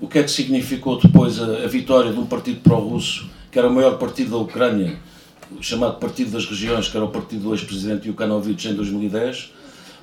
o 0.00 0.06
que 0.06 0.18
é 0.18 0.22
que 0.22 0.30
significou 0.30 0.98
depois 0.98 1.40
a, 1.40 1.64
a 1.64 1.66
vitória 1.66 2.12
de 2.12 2.18
um 2.18 2.26
partido 2.26 2.60
pró-russo, 2.60 3.28
que 3.50 3.58
era 3.58 3.68
o 3.68 3.72
maior 3.72 3.98
partido 3.98 4.30
da 4.30 4.36
Ucrânia, 4.36 4.98
chamado 5.60 5.98
Partido 5.98 6.30
das 6.30 6.46
Regiões, 6.46 6.88
que 6.88 6.96
era 6.96 7.04
o 7.04 7.08
partido 7.08 7.42
do 7.42 7.54
ex-presidente 7.54 8.06
Yukanovich 8.06 8.68
em 8.68 8.74
2010, 8.74 9.52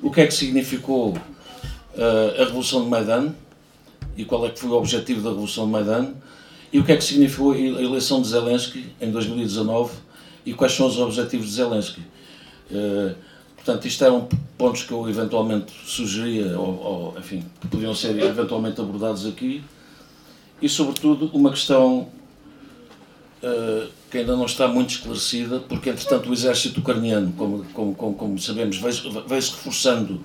o 0.01 0.11
que 0.11 0.21
é 0.21 0.27
que 0.27 0.33
significou 0.33 1.11
uh, 1.11 2.41
a 2.41 2.45
Revolução 2.45 2.83
de 2.83 2.89
Maidan? 2.89 3.33
E 4.17 4.25
qual 4.25 4.45
é 4.45 4.49
que 4.49 4.59
foi 4.59 4.69
o 4.69 4.73
objetivo 4.73 5.21
da 5.21 5.29
Revolução 5.29 5.65
de 5.65 5.71
Maidan? 5.71 6.13
E 6.71 6.79
o 6.79 6.83
que 6.83 6.91
é 6.91 6.97
que 6.97 7.03
significou 7.03 7.53
a 7.53 7.57
eleição 7.57 8.21
de 8.21 8.27
Zelensky 8.27 8.85
em 8.99 9.09
2019 9.09 9.93
e 10.45 10.53
quais 10.53 10.73
são 10.73 10.87
os 10.87 10.97
objetivos 10.99 11.47
de 11.47 11.53
Zelensky. 11.53 12.01
Uh, 12.71 13.15
portanto, 13.55 13.87
isto 13.87 14.03
eram 14.03 14.27
pontos 14.57 14.83
que 14.83 14.91
eu 14.91 15.07
eventualmente 15.09 15.71
sugeria, 15.85 16.57
ou, 16.57 16.83
ou 16.83 17.19
enfim, 17.19 17.43
que 17.61 17.67
podiam 17.67 17.93
ser 17.93 18.17
eventualmente 18.19 18.81
abordados 18.81 19.25
aqui 19.25 19.63
e, 20.61 20.67
sobretudo, 20.67 21.29
uma 21.33 21.51
questão 21.51 22.09
uh, 23.43 23.87
que 24.09 24.19
ainda 24.19 24.35
não 24.35 24.45
está 24.45 24.67
muito 24.67 24.91
esclarecida, 24.91 25.59
porque, 25.59 25.89
entretanto, 25.89 26.29
o 26.29 26.33
exército 26.33 26.79
ucraniano, 26.79 27.31
como, 27.33 27.63
como, 27.73 27.95
como, 27.95 28.15
como 28.15 28.39
sabemos, 28.39 28.77
veio-se 28.77 29.51
reforçando 29.51 30.21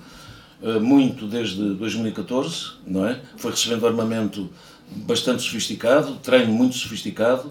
uh, 0.61 0.79
muito 0.81 1.27
desde 1.27 1.75
2014, 1.75 2.71
não 2.87 3.05
é? 3.05 3.19
Foi 3.37 3.51
recebendo 3.51 3.85
armamento 3.85 4.49
bastante 4.89 5.43
sofisticado, 5.43 6.15
treino 6.15 6.51
muito 6.51 6.75
sofisticado. 6.75 7.47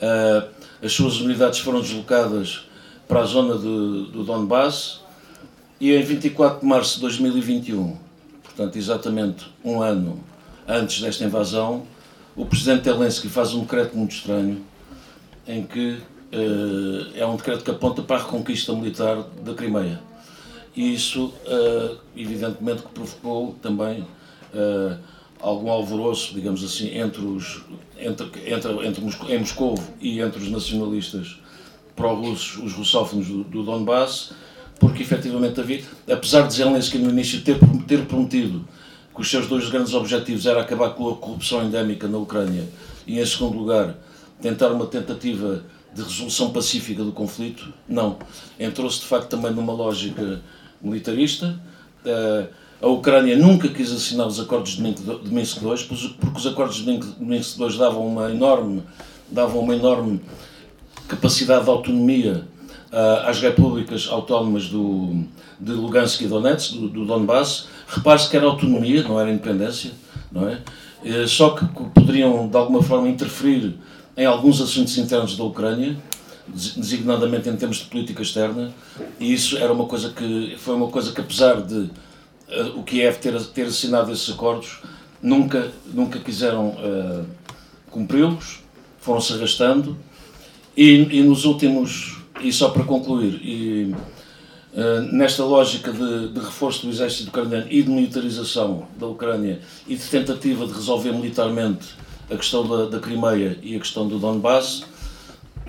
Uh, 0.00 0.48
as 0.82 0.92
suas 0.92 1.20
unidades 1.20 1.60
foram 1.60 1.80
deslocadas 1.80 2.65
para 3.08 3.20
a 3.20 3.24
zona 3.24 3.56
de, 3.56 4.10
do 4.10 4.24
Donbass 4.24 5.00
e 5.80 5.92
em 5.92 6.02
24 6.02 6.60
de 6.60 6.66
março 6.66 6.96
de 6.96 7.02
2021, 7.02 7.96
portanto, 8.42 8.76
exatamente 8.76 9.46
um 9.64 9.82
ano 9.82 10.20
antes 10.66 11.00
desta 11.00 11.24
invasão, 11.24 11.86
o 12.34 12.44
presidente 12.44 12.84
Zelensky 12.84 13.28
faz 13.28 13.54
um 13.54 13.60
decreto 13.60 13.96
muito 13.96 14.14
estranho, 14.14 14.62
em 15.46 15.62
que 15.62 15.98
uh, 16.32 17.12
é 17.14 17.24
um 17.26 17.36
decreto 17.36 17.64
que 17.64 17.70
aponta 17.70 18.02
para 18.02 18.16
a 18.16 18.24
reconquista 18.24 18.72
militar 18.72 19.22
da 19.42 19.54
Crimeia. 19.54 20.00
E 20.74 20.94
isso, 20.94 21.26
uh, 21.46 21.96
evidentemente, 22.16 22.82
que 22.82 22.88
provocou 22.88 23.54
também 23.62 24.00
uh, 24.00 24.98
algum 25.40 25.70
alvoroço, 25.70 26.34
digamos 26.34 26.62
assim, 26.64 26.98
entre 26.98 27.22
os, 27.22 27.62
entre, 27.98 28.26
entre, 28.46 28.86
entre 28.86 29.00
Moscou, 29.00 29.30
em 29.30 29.38
Moscou 29.38 29.74
e 30.00 30.20
entre 30.20 30.42
os 30.42 30.50
nacionalistas 30.50 31.38
pró-russos, 31.96 32.62
os 32.62 32.72
russófonos 32.74 33.26
do, 33.26 33.42
do 33.42 33.62
Donbass, 33.62 34.32
porque 34.78 35.02
efetivamente 35.02 35.58
havia, 35.58 35.82
apesar 36.10 36.46
de 36.46 36.54
Zelensky 36.54 36.98
no 36.98 37.10
início 37.10 37.40
ter, 37.40 37.58
ter 37.88 38.04
prometido 38.04 38.64
que 39.14 39.20
os 39.22 39.30
seus 39.30 39.46
dois 39.46 39.68
grandes 39.70 39.94
objetivos 39.94 40.44
era 40.44 40.60
acabar 40.60 40.90
com 40.90 41.08
a 41.08 41.16
corrupção 41.16 41.64
endémica 41.64 42.06
na 42.06 42.18
Ucrânia 42.18 42.68
e, 43.06 43.18
em 43.18 43.24
segundo 43.24 43.58
lugar, 43.58 43.96
tentar 44.42 44.68
uma 44.68 44.86
tentativa 44.86 45.64
de 45.94 46.02
resolução 46.02 46.50
pacífica 46.50 47.02
do 47.02 47.12
conflito, 47.12 47.72
não. 47.88 48.18
Entrou-se 48.60 49.00
de 49.00 49.06
facto 49.06 49.30
também 49.30 49.50
numa 49.50 49.72
lógica 49.72 50.42
militarista. 50.82 51.58
Eh, 52.04 52.46
a 52.82 52.88
Ucrânia 52.88 53.34
nunca 53.38 53.68
quis 53.68 53.90
assinar 53.90 54.26
os 54.26 54.38
acordos 54.38 54.72
de 54.72 54.82
Minsk 54.82 55.62
II, 55.62 56.12
porque 56.20 56.38
os 56.38 56.46
acordos 56.46 56.76
de 56.76 57.00
Minsk 57.18 57.58
II 57.58 57.78
davam 57.78 58.06
uma 58.06 58.30
enorme, 58.30 58.82
davam 59.30 59.60
uma 59.60 59.74
enorme 59.74 60.20
capacidade 61.08 61.64
de 61.64 61.70
autonomia 61.70 62.44
eh, 62.92 63.22
às 63.26 63.40
repúblicas 63.40 64.08
autónomas 64.10 64.68
do, 64.68 65.24
de 65.60 65.72
Lugansk 65.72 66.22
e 66.22 66.26
Donetsk, 66.26 66.74
do, 66.74 66.88
do 66.88 67.04
Donbass, 67.04 67.68
repare-se 67.88 68.28
que 68.30 68.36
era 68.36 68.46
autonomia, 68.46 69.02
não 69.02 69.20
era 69.20 69.30
independência, 69.30 69.90
não 70.30 70.48
é? 70.48 70.60
Eh, 71.04 71.26
só 71.26 71.50
que 71.50 71.66
poderiam, 71.90 72.48
de 72.48 72.56
alguma 72.56 72.82
forma, 72.82 73.08
interferir 73.08 73.74
em 74.16 74.24
alguns 74.24 74.60
assuntos 74.60 74.96
internos 74.98 75.36
da 75.36 75.44
Ucrânia, 75.44 75.96
designadamente 76.48 77.48
em 77.48 77.56
termos 77.56 77.78
de 77.78 77.84
política 77.84 78.22
externa, 78.22 78.72
e 79.18 79.32
isso 79.32 79.58
era 79.58 79.72
uma 79.72 79.86
coisa 79.86 80.10
que 80.10 80.56
foi 80.58 80.74
uma 80.74 80.88
coisa 80.88 81.12
que, 81.12 81.20
apesar 81.20 81.60
de 81.60 81.74
uh, 81.74 81.90
o 82.78 82.82
Kiev 82.82 83.18
ter, 83.18 83.38
ter 83.46 83.66
assinado 83.66 84.12
esses 84.12 84.30
acordos, 84.30 84.78
nunca, 85.20 85.70
nunca 85.92 86.18
quiseram 86.18 86.68
uh, 86.68 87.26
cumpri-los, 87.90 88.60
foram-se 89.00 89.32
arrastando, 89.34 89.96
e, 90.76 91.18
e 91.18 91.22
nos 91.22 91.44
últimos, 91.44 92.18
e 92.40 92.52
só 92.52 92.68
para 92.68 92.84
concluir, 92.84 93.40
e 93.42 93.94
eh, 94.78 95.00
nesta 95.10 95.42
lógica 95.42 95.90
de, 95.90 96.28
de, 96.28 96.38
reforço 96.38 96.84
do 96.84 96.92
exército 96.92 97.30
ucraniano 97.30 97.66
e 97.70 97.82
de 97.82 97.88
militarização 97.88 98.86
da 98.98 99.06
Ucrânia 99.06 99.58
e 99.88 99.96
de 99.96 100.02
tentativa 100.02 100.66
de 100.66 100.72
resolver 100.74 101.12
militarmente 101.12 101.94
a 102.30 102.36
questão 102.36 102.68
da, 102.68 102.84
da 102.84 103.00
Crimeia 103.00 103.58
e 103.62 103.74
a 103.74 103.78
questão 103.78 104.06
do 104.06 104.18
Donbass, 104.18 104.84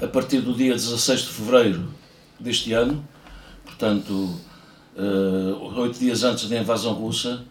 a 0.02 0.08
partir 0.08 0.42
do 0.42 0.54
dia 0.54 0.74
16 0.74 1.22
de 1.22 1.28
fevereiro 1.28 1.88
deste 2.38 2.74
ano, 2.74 3.08
portanto, 3.64 4.12
uh, 4.12 5.80
oito 5.80 5.98
dias 6.00 6.26
antes 6.26 6.50
da 6.50 6.60
invasão 6.60 6.92
russa, 6.92 7.46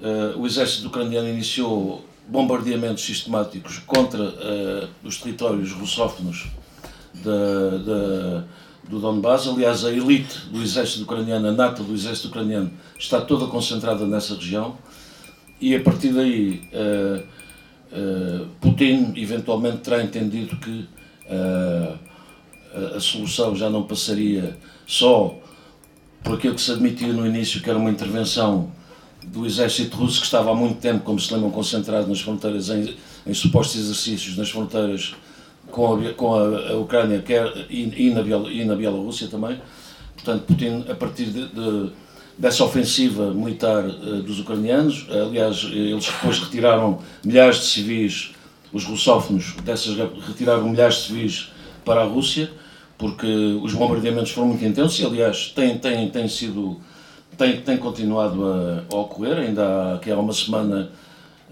uh, 0.00 0.40
o 0.40 0.44
exército 0.44 0.88
ucraniano 0.88 1.28
iniciou 1.28 2.04
bombardeamentos 2.26 3.04
sistemáticos 3.04 3.78
contra 3.78 4.24
uh, 4.24 4.88
os 5.04 5.18
territórios 5.18 5.70
russófonos 5.70 6.48
da, 7.14 7.78
da 7.78 8.44
do 8.90 8.98
Donbass. 8.98 9.46
Aliás, 9.46 9.84
a 9.84 9.92
elite 9.92 10.46
do 10.50 10.60
exército 10.60 11.04
ucraniano, 11.04 11.48
a 11.48 11.52
nata 11.52 11.82
do 11.82 11.94
exército 11.94 12.28
ucraniano, 12.28 12.70
está 12.98 13.20
toda 13.20 13.46
concentrada 13.46 14.04
nessa 14.04 14.34
região. 14.34 14.76
E 15.60 15.74
a 15.76 15.80
partir 15.80 16.12
daí, 16.12 16.62
uh, 16.72 17.22
uh, 17.92 18.46
Putin 18.60 19.12
eventualmente 19.16 19.78
terá 19.78 20.02
entendido 20.02 20.56
que 20.56 20.88
uh, 21.26 21.98
a 22.96 23.00
solução 23.00 23.54
já 23.54 23.68
não 23.70 23.84
passaria 23.84 24.56
só 24.86 25.38
por 26.22 26.34
aquilo 26.34 26.54
que 26.54 26.60
se 26.60 26.72
admitia 26.72 27.12
no 27.12 27.26
início, 27.26 27.60
que 27.60 27.68
era 27.68 27.78
uma 27.78 27.90
intervenção 27.90 28.72
do 29.22 29.44
exército 29.44 29.96
russo 29.96 30.20
que 30.20 30.26
estava 30.26 30.50
há 30.50 30.54
muito 30.54 30.80
tempo, 30.80 31.04
como 31.04 31.18
se 31.20 31.32
lembram, 31.32 31.50
concentrado 31.50 32.08
nas 32.08 32.20
fronteiras, 32.20 32.70
em, 32.70 32.94
em 33.26 33.34
supostos 33.34 33.80
exercícios 33.80 34.36
nas 34.36 34.50
fronteiras 34.50 35.14
com 35.70 35.94
a, 35.94 36.12
com 36.14 36.34
a, 36.34 36.72
a 36.72 36.76
Ucrânia 36.76 37.20
quer, 37.20 37.46
e, 37.68 38.08
e, 38.08 38.10
na 38.10 38.20
e 38.50 38.64
na 38.64 38.74
Bielorrússia 38.74 39.28
também. 39.28 39.60
Portanto, 40.14 40.44
Putin, 40.46 40.84
a 40.88 40.94
partir 40.94 41.26
de, 41.26 41.46
de, 41.48 41.90
dessa 42.36 42.64
ofensiva 42.64 43.32
militar 43.32 43.84
uh, 43.84 44.22
dos 44.22 44.40
ucranianos, 44.40 45.06
aliás, 45.10 45.64
eles 45.64 46.06
depois 46.06 46.38
retiraram 46.38 46.98
milhares 47.24 47.56
de 47.56 47.64
civis, 47.66 48.32
os 48.72 48.84
russófonos, 48.84 49.54
dessas, 49.64 49.96
retiraram 50.26 50.68
milhares 50.68 50.96
de 50.96 51.02
civis 51.02 51.52
para 51.84 52.02
a 52.02 52.04
Rússia, 52.04 52.50
porque 52.98 53.26
os 53.62 53.72
bombardeamentos 53.72 54.30
foram 54.32 54.48
muito 54.48 54.64
intensos 54.64 54.98
e, 55.00 55.04
aliás, 55.04 55.52
têm, 55.54 55.78
têm, 55.78 56.08
têm 56.10 56.28
sido. 56.28 56.78
Tem, 57.38 57.62
tem 57.62 57.78
continuado 57.78 58.44
a, 58.44 58.84
a 58.92 58.96
ocorrer, 58.98 59.38
ainda 59.38 59.94
há, 59.94 59.98
que 59.98 60.10
há 60.10 60.18
uma 60.18 60.32
semana 60.32 60.90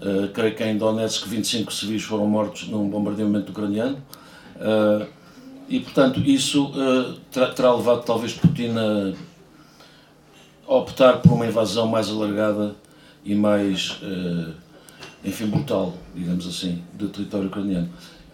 Uh, 0.01 0.29
creio 0.29 0.55
que 0.55 0.63
em 0.63 0.77
Donetsk 0.77 1.27
25 1.27 1.73
civis 1.73 2.03
foram 2.03 2.25
mortos 2.25 2.69
num 2.69 2.89
bombardeamento 2.89 3.51
ucraniano. 3.51 3.97
Uh, 4.55 5.05
e, 5.67 5.81
portanto, 5.81 6.21
isso 6.21 6.67
uh, 6.67 7.15
terá, 7.53 7.75
levado 7.75 8.03
talvez 8.05 8.33
Putin 8.33 8.75
a, 8.77 9.13
optar 10.65 11.17
por 11.17 11.33
uma 11.33 11.45
invasão 11.45 11.85
mais 11.85 12.09
alargada 12.09 12.75
e 13.25 13.35
mais, 13.35 13.99
enfim, 15.25 15.47
brutal, 15.47 15.95
digamos 16.15 16.47
assim, 16.47 16.81
do 16.93 17.09
território 17.09 17.47
ucraniano. 17.47 17.89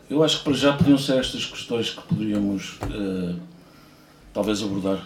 Eu 0.10 0.22
acho 0.22 0.40
que 0.40 0.44
para 0.44 0.54
já 0.54 0.74
podiam 0.74 0.98
ser 0.98 1.18
estas 1.18 1.46
questões 1.46 1.92
que 1.92 2.02
poderíamos 2.02 2.78
talvez 4.34 4.62
abordar. 4.62 5.04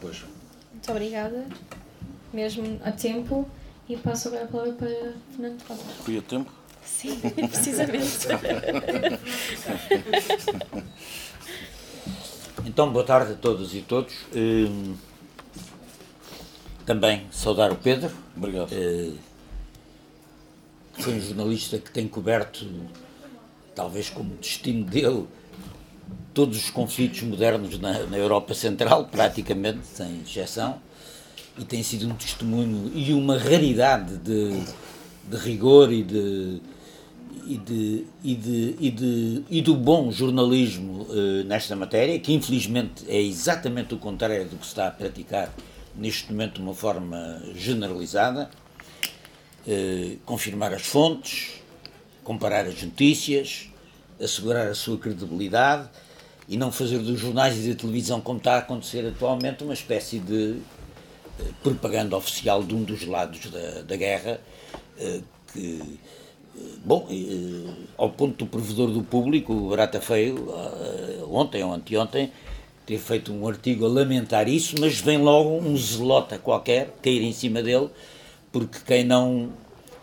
Pois. 0.00 0.24
Muito 0.72 0.90
obrigada, 0.90 1.46
mesmo 2.32 2.80
a 2.84 2.90
tempo, 2.90 3.48
e 3.88 3.96
passo 3.96 4.28
agora 4.28 4.44
a 4.44 4.48
palavra 4.48 4.72
para 4.72 4.88
Fernando 5.30 5.62
Rosa. 5.62 5.82
Fui 6.02 6.18
a 6.18 6.22
tempo? 6.22 6.52
Sim, 6.84 7.18
precisamente. 7.20 8.28
então, 12.64 12.92
boa 12.92 13.04
tarde 13.04 13.32
a 13.32 13.36
todas 13.36 13.74
e 13.74 13.82
todos. 13.82 14.14
Hum, 14.34 14.94
também 16.84 17.26
saudar 17.30 17.72
o 17.72 17.76
Pedro. 17.76 18.10
Obrigado. 18.36 18.70
Uh, 18.72 19.16
foi 20.98 21.14
um 21.14 21.20
jornalista 21.20 21.78
que 21.78 21.90
tem 21.90 22.08
coberto, 22.08 22.64
talvez 23.74 24.08
como 24.08 24.34
destino 24.36 24.84
dele, 24.84 25.26
todos 26.32 26.56
os 26.56 26.70
conflitos 26.70 27.22
modernos 27.22 27.78
na, 27.78 28.04
na 28.04 28.16
Europa 28.16 28.54
Central, 28.54 29.06
praticamente, 29.06 29.86
sem 29.86 30.22
exceção, 30.22 30.80
e 31.58 31.64
tem 31.64 31.82
sido 31.82 32.08
um 32.08 32.14
testemunho 32.14 32.90
e 32.94 33.12
uma 33.12 33.38
raridade 33.38 34.16
de, 34.18 34.62
de 35.28 35.36
rigor 35.36 35.92
e 35.92 36.02
de, 36.02 36.60
e, 37.46 37.56
de, 37.56 38.04
e, 38.22 38.34
de, 38.34 38.76
e, 38.78 38.90
de, 38.90 39.44
e 39.48 39.62
do 39.62 39.74
bom 39.74 40.10
jornalismo 40.10 41.02
uh, 41.02 41.44
nesta 41.44 41.74
matéria, 41.74 42.18
que 42.18 42.32
infelizmente 42.32 43.04
é 43.08 43.20
exatamente 43.20 43.94
o 43.94 43.98
contrário 43.98 44.44
do 44.44 44.56
que 44.56 44.64
se 44.64 44.72
está 44.72 44.88
a 44.88 44.90
praticar 44.90 45.52
neste 45.94 46.30
momento 46.30 46.56
de 46.56 46.60
uma 46.60 46.74
forma 46.74 47.42
generalizada, 47.54 48.50
uh, 49.66 50.16
confirmar 50.26 50.74
as 50.74 50.82
fontes, 50.82 51.62
comparar 52.22 52.66
as 52.66 52.82
notícias, 52.82 53.68
assegurar 54.20 54.66
a 54.68 54.74
sua 54.74 54.98
credibilidade 54.98 55.88
e 56.48 56.56
não 56.56 56.70
fazer 56.70 56.98
dos 56.98 57.18
jornais 57.18 57.64
e 57.64 57.70
da 57.70 57.76
televisão, 57.76 58.20
como 58.20 58.38
está 58.38 58.54
a 58.54 58.58
acontecer 58.58 59.06
atualmente, 59.06 59.64
uma 59.64 59.74
espécie 59.74 60.18
de 60.18 60.56
propaganda 61.62 62.16
oficial 62.16 62.62
de 62.62 62.74
um 62.74 62.82
dos 62.82 63.06
lados 63.06 63.50
da, 63.50 63.82
da 63.82 63.96
guerra, 63.96 64.40
que 65.52 65.98
Bom, 66.84 67.06
ao 67.98 68.10
ponto 68.10 68.44
do 68.44 68.46
provedor 68.46 68.90
do 68.90 69.02
público, 69.02 69.52
o 69.52 69.68
Barata 69.70 70.00
Feio, 70.00 70.48
ontem 71.30 71.62
ou 71.62 71.72
anteontem, 71.72 72.32
ter 72.86 72.98
feito 72.98 73.32
um 73.32 73.46
artigo 73.48 73.84
a 73.84 73.88
lamentar 73.88 74.48
isso, 74.48 74.76
mas 74.80 75.00
vem 75.00 75.18
logo 75.18 75.58
um 75.58 75.76
zelota 75.76 76.38
qualquer 76.38 76.94
cair 77.02 77.22
em 77.22 77.32
cima 77.32 77.62
dele, 77.62 77.90
porque 78.52 78.78
quem 78.86 79.04
não 79.04 79.50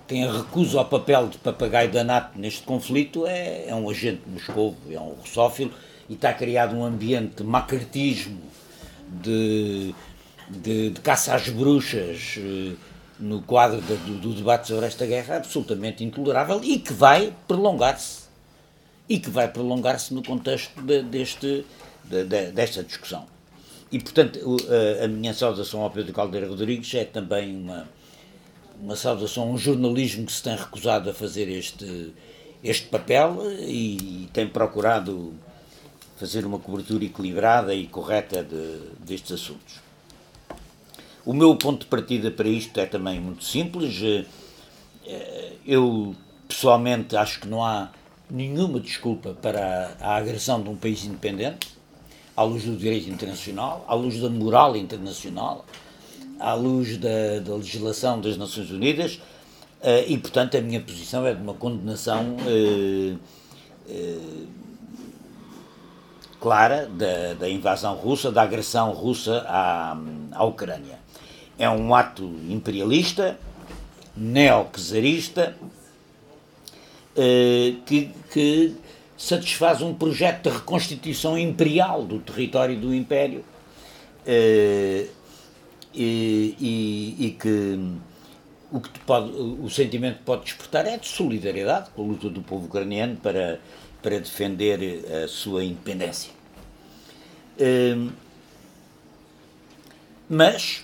quem 0.06 0.30
recusa 0.30 0.80
ao 0.80 0.86
papel 0.86 1.30
de 1.30 1.38
papagaio 1.38 1.90
da 1.90 2.04
NATO 2.04 2.38
neste 2.38 2.64
conflito 2.64 3.26
é, 3.26 3.70
é 3.70 3.74
um 3.74 3.90
agente 3.90 4.22
moscovo, 4.28 4.76
é 4.92 5.00
um 5.00 5.14
russófilo, 5.14 5.72
e 6.10 6.14
está 6.14 6.34
criado 6.34 6.76
um 6.76 6.84
ambiente 6.84 7.38
de 7.38 7.44
macartismo, 7.44 8.42
de, 9.10 9.96
de, 10.50 10.90
de 10.92 11.02
caça 11.02 11.36
às 11.36 11.48
bruxas, 11.50 12.36
eh, 12.38 12.74
no 13.20 13.42
quadro 13.42 13.80
do, 13.82 14.20
do, 14.20 14.34
debate 14.34 14.68
sobre 14.68 14.86
esta 14.86 15.06
guerra 15.06 15.38
absolutamente 15.38 16.04
intolerável 16.04 16.62
e 16.64 16.80
que 16.80 16.94
vai 16.94 17.34
prolongar-se. 17.48 18.24
E 19.08 19.20
que 19.20 19.30
vai 19.30 19.48
prolongar-se 19.48 20.14
no 20.14 20.24
contexto 20.24 20.82
de, 20.82 21.04
deste, 21.04 21.66
de, 22.04 22.24
de, 22.24 22.52
desta 22.52 22.84
discussão. 22.84 23.26
E, 23.92 24.00
portanto, 24.00 24.40
a, 25.00 25.06
a, 25.06 25.08
minha 25.08 25.34
saudação 25.34 25.82
ao 25.82 25.92
Pedro 25.92 26.14
Caldeira 26.14 26.48
Rodrigues 26.48 26.94
é 26.96 27.06
também 27.06 27.56
uma, 27.56 27.88
uma 28.82 28.96
saudação 28.96 29.44
a 29.44 29.46
um 29.48 29.58
jornalismo 29.58 30.26
que 30.26 30.32
se 30.32 30.42
tem 30.42 30.56
recusado 30.56 31.10
a 31.10 31.14
fazer 31.14 31.48
este, 31.48 32.14
este 32.64 32.88
papel 32.88 33.38
e, 33.60 34.24
e 34.24 34.30
tem 34.34 34.48
procurado 34.48 35.34
fazer 36.18 36.46
uma 36.46 36.58
cobertura 36.58 37.04
equilibrada 37.04 37.74
e 37.76 37.86
correta 37.86 38.44
de, 38.44 38.80
destes 39.00 39.34
assuntos. 39.34 39.83
O 41.26 41.32
meu 41.32 41.56
ponto 41.56 41.82
de 41.82 41.86
partida 41.86 42.30
para 42.30 42.50
isto 42.50 42.78
é 42.78 42.86
também 42.86 43.18
muito 43.20 43.46
simples. 43.46 44.02
Eh, 45.06 45.54
eu, 45.66 46.14
pessoalmente, 46.50 47.16
acho 47.16 47.40
que 47.40 47.48
não 47.48 47.64
há 47.64 47.90
nenhuma 48.30 48.78
desculpa 48.80 49.34
para 49.42 49.96
a, 50.02 50.16
agressão 50.18 50.62
de 50.62 50.70
um 50.70 50.76
país 50.76 51.06
independente, 51.06 51.70
à 52.36 52.44
luz 52.44 52.66
do 52.66 52.76
direito 52.76 53.10
internacional, 53.10 53.86
à 53.88 53.94
luz 53.94 54.20
da 54.20 54.30
moral 54.30 54.76
internacional, 54.76 55.66
à 56.40 56.54
luz 56.56 56.98
da, 56.98 57.40
da 57.40 57.56
legislação 57.56 58.20
das 58.20 58.36
Nações 58.36 58.70
Unidas, 58.70 59.22
eh, 59.82 60.06
e, 60.10 60.18
portanto, 60.18 60.58
a 60.58 60.62
minha 60.62 60.82
posição 60.82 61.26
é 61.26 61.34
de 61.34 61.42
uma 61.42 61.54
condenação 61.54 62.36
eh, 62.46 63.16
clara 66.42 66.86
da, 66.86 67.34
da, 67.36 67.50
invasão 67.50 67.96
russa, 67.96 68.30
da 68.30 68.42
agressão 68.42 68.92
russa 68.92 69.46
à, 69.48 69.98
à 70.34 70.44
Ucrânia. 70.44 71.03
É 71.58 71.70
um 71.70 71.94
ato 71.94 72.24
imperialista, 72.50 73.38
neo-czarista, 74.16 75.56
eh, 77.16 77.76
que, 77.86 78.12
que 78.32 78.76
satisfaz 79.18 79.82
um 79.82 79.94
projeto 79.94 80.50
de 80.50 80.56
reconstituição 80.56 81.38
imperial 81.38 82.04
do 82.04 82.20
território 82.20 82.78
do 82.78 82.94
Império 82.94 83.46
eh, 84.26 85.08
e, 85.94 86.56
e, 86.60 87.28
e 87.28 87.32
que 87.32 87.80
o 88.72 88.80
que 88.82 89.00
pode, 89.02 89.30
o 89.30 89.70
sentimento 89.70 90.18
que 90.18 90.24
pode 90.24 90.46
despertar 90.46 90.88
é 90.88 90.98
de 90.98 91.08
solidariedade 91.08 91.92
com 91.92 92.02
a 92.02 92.06
luta 92.08 92.30
do 92.30 92.42
povo 92.42 92.66
ucraniano 92.66 93.16
para, 93.18 93.60
para 94.02 94.20
defender 94.20 95.06
a 95.24 95.28
sua 95.28 95.64
independência. 95.64 96.32
Eh, 97.60 97.96
mas 100.28 100.84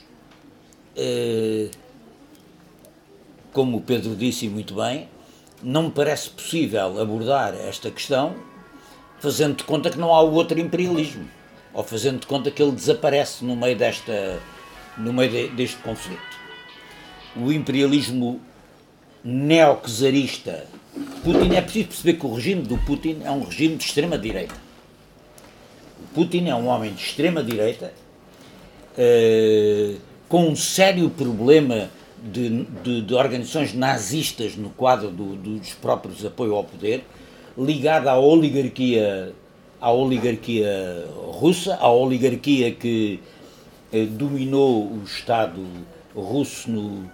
como 3.51 3.77
o 3.77 3.81
Pedro 3.81 4.15
disse 4.15 4.47
muito 4.47 4.73
bem, 4.75 5.07
não 5.61 5.83
me 5.83 5.91
parece 5.91 6.29
possível 6.29 6.99
abordar 7.01 7.53
esta 7.53 7.91
questão 7.91 8.35
fazendo 9.19 9.57
de 9.57 9.63
conta 9.63 9.89
que 9.89 9.97
não 9.97 10.13
há 10.13 10.21
o 10.21 10.33
outro 10.33 10.59
imperialismo, 10.59 11.27
ou 11.73 11.83
fazendo 11.83 12.19
de 12.21 12.27
conta 12.27 12.49
que 12.49 12.63
ele 12.63 12.71
desaparece 12.71 13.43
no 13.43 13.55
meio, 13.55 13.77
desta, 13.77 14.39
no 14.97 15.11
meio 15.11 15.29
de, 15.29 15.47
deste 15.49 15.77
conflito. 15.77 16.39
O 17.35 17.51
imperialismo 17.51 18.39
neo-czarista 19.23 20.65
Putin, 21.23 21.53
é 21.55 21.61
preciso 21.61 21.87
perceber 21.87 22.13
que 22.13 22.25
o 22.25 22.33
regime 22.33 22.61
do 22.63 22.77
Putin 22.77 23.21
é 23.23 23.31
um 23.31 23.43
regime 23.43 23.75
de 23.75 23.83
extrema-direita. 23.83 24.55
Putin 26.13 26.47
é 26.47 26.55
um 26.55 26.67
homem 26.67 26.93
de 26.93 27.01
extrema-direita, 27.01 27.93
uh, 28.97 29.99
com 30.29 30.47
um 30.47 30.55
sério 30.55 31.09
problema 31.09 31.89
de, 32.23 32.63
de, 32.83 33.01
de 33.01 33.13
organizações 33.15 33.73
nazistas 33.73 34.55
no 34.55 34.69
quadro 34.69 35.09
do, 35.09 35.35
dos 35.35 35.73
próprios 35.73 36.23
apoio 36.23 36.53
ao 36.53 36.63
poder, 36.63 37.03
ligada 37.57 38.11
à 38.11 38.19
oligarquia, 38.19 39.33
à 39.81 39.91
oligarquia 39.91 41.07
russa, 41.31 41.75
à 41.75 41.91
oligarquia 41.91 42.71
que 42.71 43.19
eh, 43.91 44.05
dominou 44.05 44.83
o 44.83 45.03
Estado 45.03 45.65
russo 46.15 46.69
no, 46.69 47.11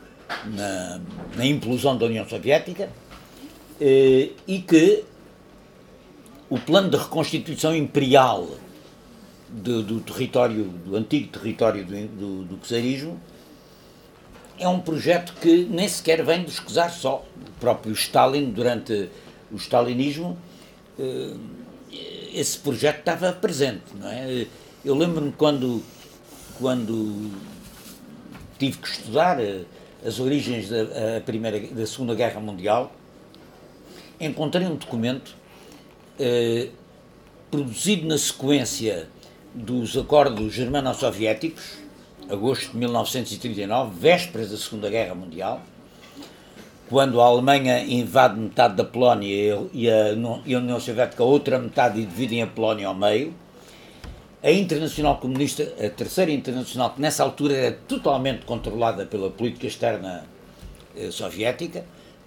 na, 0.54 1.00
na, 1.38 1.46
implosão 1.46 1.98
da 1.98 2.06
União 2.06 2.28
Soviética 2.28 2.90
eh, 3.80 4.30
e 4.46 4.60
que 4.60 5.04
o 6.50 6.60
plano 6.60 6.90
de 6.90 6.98
reconstituição 6.98 7.74
imperial 7.76 8.48
do, 9.50 9.84
do, 9.84 10.00
território, 10.00 10.64
do 10.64 10.96
antigo 10.96 11.28
território 11.28 11.86
do, 11.86 12.08
do, 12.08 12.44
do 12.44 12.58
czarismo, 12.58 13.20
é 14.58 14.68
um 14.68 14.80
projeto 14.80 15.34
que 15.42 15.66
nem 15.66 15.88
sequer 15.88 16.24
vem 16.24 16.44
dos 16.44 16.60
czares 16.60 16.96
só. 16.96 17.26
O 17.36 17.60
próprio 17.60 17.94
Stalin, 17.94 18.52
durante 18.52 19.10
o 19.52 19.58
stalinismo, 19.58 20.38
eh, 20.98 21.34
esse 22.34 22.58
projeto 22.58 23.00
estava 23.00 23.32
presente, 23.34 23.84
não 24.00 24.08
é? 24.08 24.48
Eu 24.84 24.96
lembro-me 24.96 25.32
quando, 25.32 25.82
quando 26.60 27.32
tive 28.58 28.78
que 28.78 28.88
estudar 28.88 29.40
eh, 29.40 29.64
as 30.06 30.20
origens 30.20 30.70
da, 30.70 31.22
primeira, 31.26 31.60
da 31.60 31.86
Segunda 31.86 32.14
Guerra 32.14 32.40
Mundial, 32.40 32.94
encontrei 34.20 34.66
um 34.68 34.76
documento 34.76 35.36
eh, 36.20 36.70
produzido 37.50 38.08
na 38.08 38.18
sequência 38.18 39.10
dos 39.56 39.96
acordos 39.96 40.54
germano-soviéticos, 40.54 41.78
agosto 42.30 42.72
de 42.72 42.78
1939, 42.78 43.92
vésperas 43.98 44.52
da 44.52 44.58
Segunda 44.58 44.90
Guerra 44.90 45.16
Mundial, 45.16 45.62
quando 46.90 47.22
a 47.22 47.26
Alemanha 47.26 47.84
invade 47.86 48.38
metade 48.38 48.76
da 48.76 48.84
Polónia 48.84 49.68
e 49.74 49.90
a, 49.90 50.14
União 50.14 50.80
Soviética 50.80 51.24
a 51.24 51.26
outra 51.26 51.58
metade 51.58 52.02
e 52.02 52.06
dividem 52.06 52.44
a 52.44 52.48
Polónia 52.48 52.88
ao 52.88 52.94
meio, 52.94 53.34
a 54.44 54.52
Internacional 54.52 55.18
Comunista, 55.18 55.64
a 55.84 55.90
Terceira 55.90 56.32
Internacional, 56.32 56.92
que 56.94 57.02
nessa 57.02 57.24
altura 57.24 57.56
era 57.56 57.80
totalmente 57.88 58.46
controlada 58.46 59.06
pela 59.06 59.32
política 59.32 59.66
externa 59.66 60.26
eh, 60.96 61.10
soviética, 61.10 61.84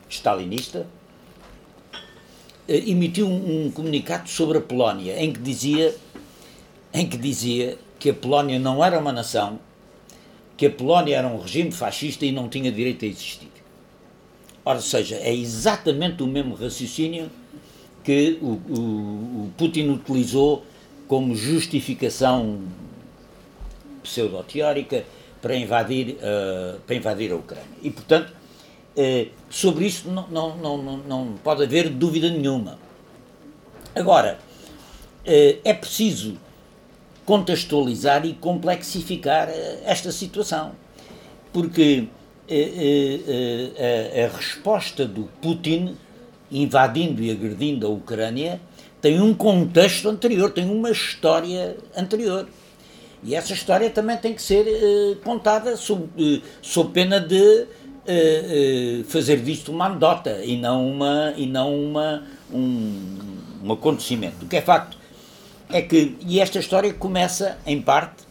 stalinista, 0.09 0.87
eh, 2.67 2.91
emitiu 2.91 3.29
um, 3.29 3.71
comunicado 3.71 4.29
sobre 4.29 4.59
a 4.59 4.61
Polónia, 4.61 5.23
em 5.23 5.33
que 5.33 5.39
dizia, 5.41 5.95
em 6.93 7.07
que 7.07 7.17
dizia 7.17 7.79
que 7.99 8.11
a 8.11 8.15
Polónia 8.15 8.59
não 8.59 8.85
era 8.85 8.99
uma 8.99 9.13
nação, 9.13 9.59
que 10.57 10.67
a 10.67 10.71
Polónia 10.71 11.17
era 11.17 11.29
um 11.29 11.41
regime 11.41 11.71
fascista 11.71 12.25
e 12.25 12.33
não 12.33 12.49
tinha 12.49 12.71
direito 12.71 13.05
a 13.05 13.09
existir. 13.09 13.51
Ora, 14.65 14.81
seja, 14.81 15.17
é 15.17 15.35
exatamente 15.35 16.23
o 16.23 16.27
mesmo 16.27 16.55
raciocínio 16.55 17.31
que 18.05 18.39
o, 18.41 18.47
o, 18.47 18.81
o 19.45 19.53
Putin 19.57 19.91
utilizou 19.91 20.65
como 21.07 21.35
justificação 21.35 22.61
pseudo-teórica 24.03 25.05
para 25.41 25.57
invadir, 25.57 26.17
uh, 26.17 26.79
para 26.81 26.97
invadir 26.97 27.33
a 27.33 27.37
Ucrânia. 27.37 27.67
E, 27.83 27.91
portanto, 27.91 28.33
uh, 28.97 29.29
sobre 29.49 29.87
isso 29.87 30.11
não, 30.11 30.29
não, 30.29 30.57
não, 30.57 30.97
não 30.99 31.35
pode 31.43 31.63
haver 31.63 31.89
dúvida 31.89 32.29
nenhuma. 32.29 32.79
Agora, 33.95 34.39
uh, 35.27 35.61
é 35.65 35.73
preciso 35.73 36.37
contextualizar 37.29 38.25
e 38.25 38.33
complexificar 38.33 39.51
esta 39.85 40.11
situação, 40.11 40.73
porque 41.53 42.09
a, 42.49 44.25
a 44.25 44.35
resposta 44.35 45.05
do 45.05 45.29
Putin 45.43 45.95
invadindo 46.51 47.23
e 47.23 47.31
agredindo 47.31 47.87
a 47.87 47.91
Ucrânia 47.91 48.59
tem 49.03 49.21
um 49.21 49.35
contexto 49.35 50.09
anterior, 50.09 50.51
tem 50.53 50.71
uma 50.71 50.91
história 50.91 51.77
anterior. 51.95 52.49
E 53.23 53.35
essa 53.35 53.53
história 53.53 53.91
também 53.91 54.17
tem 54.17 54.33
que 54.33 54.41
ser 54.41 54.65
contada 55.23 55.77
sob, 55.77 56.09
sob 56.63 56.93
pena 56.93 57.21
de 57.21 57.67
fazer 59.05 59.43
disto 59.43 59.71
uma 59.71 59.85
anedota 59.85 60.43
e 60.43 60.57
não, 60.57 60.89
uma, 60.89 61.35
e 61.37 61.45
não 61.45 61.79
uma, 61.79 62.23
um, 62.51 63.19
um 63.63 63.71
acontecimento. 63.71 64.47
O 64.47 64.49
que 64.49 64.57
é 64.57 64.63
facto 64.63 64.97
é 65.71 65.83
que, 65.83 66.17
e 66.27 66.41
esta 66.41 66.59
história 66.59 66.93
começa, 66.93 67.59
em 67.67 67.81
parte, 67.81 68.27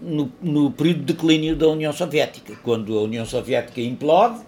no, 0.00 0.30
no 0.42 0.70
período 0.72 1.00
de 1.00 1.12
declínio 1.12 1.54
da 1.56 1.68
União 1.68 1.92
Soviética, 1.92 2.56
quando 2.62 2.98
a 2.98 3.02
União 3.02 3.24
Soviética 3.24 3.80
implode, 3.80 4.40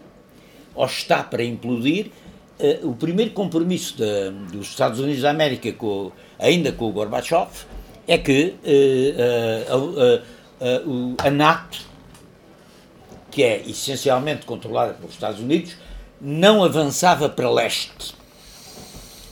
ou 0.75 0.85
está 0.85 1.23
para 1.23 1.45
implodir, 1.45 2.11
uh, 2.59 2.89
o 2.91 2.97
primeiro 2.97 3.31
compromisso 3.31 3.97
dos 4.53 4.69
Estados 4.69 4.99
Unidos 4.99 5.23
da 5.23 5.31
América, 5.31 5.73
com, 5.73 6.11
ainda 6.39 6.73
com 6.73 6.89
o 6.89 6.93
Gorbachev, 6.93 7.49
é 8.07 8.19
que 8.19 8.55
uh, 8.65 10.23
a 11.19 11.31
NATO, 11.31 11.79
que 13.31 13.43
é 13.43 13.63
essencialmente 13.69 14.45
controlada 14.45 14.95
pelos 14.95 15.15
Estados 15.15 15.41
Unidos, 15.41 15.77
não 16.21 16.65
avançava 16.65 17.29
para 17.29 17.51
leste. 17.51 18.15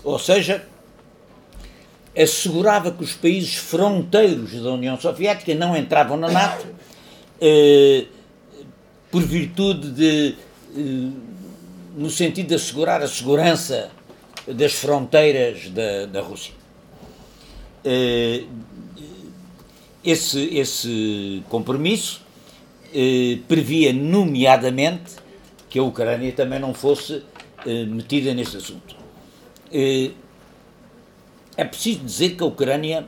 Ou 0.05 0.19
seja, 0.19 0.67
assegurava 2.17 2.91
que 2.91 3.03
os 3.03 3.15
países 3.15 3.55
fronteiros 3.55 4.53
da 4.63 4.73
União 4.73 5.01
Soviética 5.01 5.55
não 5.55 5.77
entravam 5.77 6.17
na 6.17 6.31
NATO 6.31 6.67
eh, 7.41 8.05
por 9.11 9.23
virtude 9.23 9.91
de 9.91 10.35
eh, 10.77 11.33
no 11.97 12.11
sentido 12.11 12.49
de 12.49 12.55
assegurar 12.55 13.03
a 13.03 13.09
segurança 13.09 13.91
das 14.47 14.73
fronteiras 14.73 15.69
da, 15.71 16.07
da 16.07 16.21
Rússia. 16.21 16.55
Eh, 17.85 18.45
esse, 20.05 20.57
esse 20.57 21.43
compromisso 21.49 22.23
eh, 22.93 23.39
previa, 23.47 23.93
nomeadamente, 23.93 25.17
que 25.71 25.79
a 25.79 25.83
Ucrânia 25.83 26.33
também 26.33 26.59
não 26.59 26.75
fosse 26.75 27.23
eh, 27.65 27.85
metida 27.85 28.35
neste 28.35 28.57
assunto. 28.57 28.97
É 31.57 31.65
preciso 31.65 32.01
dizer 32.01 32.31
que 32.31 32.43
a 32.43 32.47
Ucrânia 32.47 33.07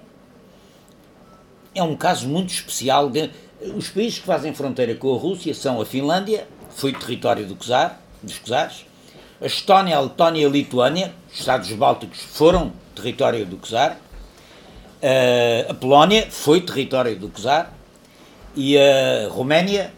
é 1.75 1.83
um 1.83 1.97
caso 1.97 2.29
muito 2.29 2.53
especial. 2.53 3.09
De, 3.09 3.31
os 3.75 3.89
países 3.89 4.19
que 4.19 4.27
fazem 4.27 4.55
fronteira 4.55 4.95
com 4.95 5.15
a 5.15 5.19
Rússia 5.19 5.55
são 5.55 5.81
a 5.81 5.87
Finlândia, 5.87 6.47
foi 6.71 6.93
território 6.93 7.47
do 7.47 7.57
czar, 7.57 8.01
dos 8.23 8.39
czares. 8.41 8.87
A 9.41 9.47
Estónia, 9.47 9.97
a 9.97 10.01
Letónia 10.01 10.43
e 10.43 10.47
a 10.47 10.49
Lituânia, 10.49 11.13
os 11.33 11.41
Estados 11.41 11.71
Bálticos, 11.73 12.21
foram 12.21 12.73
território 12.95 13.45
do 13.47 13.57
czar. 13.59 13.99
Uh, 15.03 15.71
a 15.71 15.75
Polónia 15.75 16.31
foi 16.31 16.61
território 16.61 17.17
do 17.17 17.29
czar. 17.29 17.73
E 18.57 18.79
a 18.79 19.29
Roménia 19.31 19.93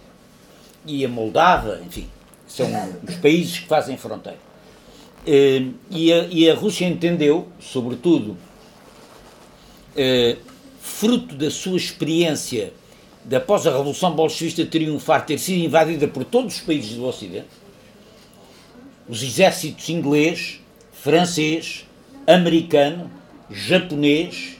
e 0.87 1.05
a 1.05 1.09
Moldávia, 1.09 1.81
enfim, 1.85 2.09
são 2.47 2.67
os 3.07 3.17
países 3.17 3.59
que 3.59 3.67
fazem 3.67 3.99
fronteira. 3.99 4.46
Uh, 5.27 5.75
e, 5.91 6.12
a, 6.12 6.27
e, 6.31 6.49
a, 6.49 6.55
Rússia 6.55 6.87
entendeu, 6.87 7.49
sobretudo, 7.59 8.37
uh, 9.97 10.37
fruto 10.81 11.35
da 11.35 11.51
sua 11.51 11.77
experiência 11.77 12.73
de 13.25 13.35
após 13.35 13.67
a 13.67 13.73
Revolução 13.73 14.15
Bolchevista 14.15 14.65
triunfar, 14.65 15.27
ter 15.27 15.39
sido 15.39 15.65
invadida 15.65 16.07
por 16.07 16.25
todos 16.25 16.55
os 16.55 16.61
países 16.61 16.93
do 16.93 17.05
Ocidente, 17.05 17.49
os 19.09 19.21
exércitos 19.21 19.89
inglês, 19.89 20.61
francês, 20.93 21.85
americano, 22.25 23.11
japonês 23.51 24.57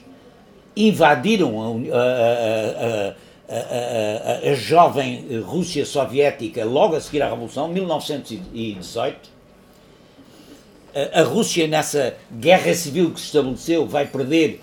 invadiram 0.75 1.85
a, 1.93 1.97
a, 1.97 3.15
a, 3.49 4.49
a, 4.51 4.53
jovem 4.53 5.39
Rússia 5.39 5.85
soviética 5.85 6.65
logo 6.65 6.95
a 6.95 7.01
seguir 7.01 7.21
à 7.21 7.29
Revolução, 7.29 7.69
1918. 7.69 9.36
A 11.13 11.21
Rússia, 11.21 11.67
nessa 11.67 12.17
guerra 12.31 12.73
civil 12.73 13.11
que 13.11 13.19
se 13.19 13.27
estabeleceu, 13.27 13.85
vai 13.85 14.07
perder 14.07 14.61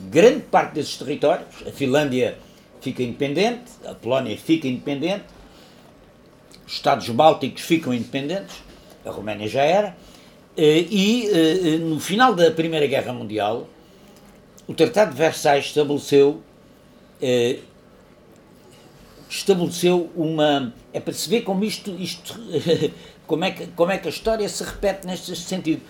grande 0.00 0.42
parte 0.42 0.74
desses 0.74 0.96
territórios. 0.96 1.48
A 1.66 1.72
Finlândia 1.72 2.38
fica 2.80 3.02
independente, 3.02 3.64
a 3.84 3.94
Polónia 3.94 4.36
fica 4.36 4.68
independente, 4.68 5.24
os 6.66 6.74
Estados 6.74 7.08
Bálticos 7.08 7.62
ficam 7.62 7.92
independentes 7.92 8.54
a 9.08 9.12
Roménia 9.12 9.48
já 9.48 9.62
era, 9.62 9.96
eh, 10.56 10.86
e 10.90 11.28
eh, 11.28 11.74
eh, 11.74 11.78
no 11.78 11.98
final 11.98 12.34
da 12.34 12.50
Primeira 12.50 12.86
Guerra 12.86 13.12
Mundial, 13.12 13.68
o 14.66 14.74
Tratado 14.74 15.12
de 15.12 15.16
Versailles 15.16 15.66
estabeleceu 15.66 16.42
estabeleceu 19.28 20.08
uma 20.14 20.72
é 20.92 21.00
para 21.00 21.12
se 21.12 21.28
ver 21.28 21.42
como 21.42 21.64
isto, 21.64 21.90
isto 21.98 22.38
como, 23.28 23.44
é 23.44 23.52
que, 23.52 23.66
como 23.68 23.92
é 23.92 23.98
que 23.98 24.08
a 24.08 24.10
história 24.10 24.48
se 24.48 24.64
repete 24.64 25.06
neste 25.06 25.36
sentido? 25.36 25.82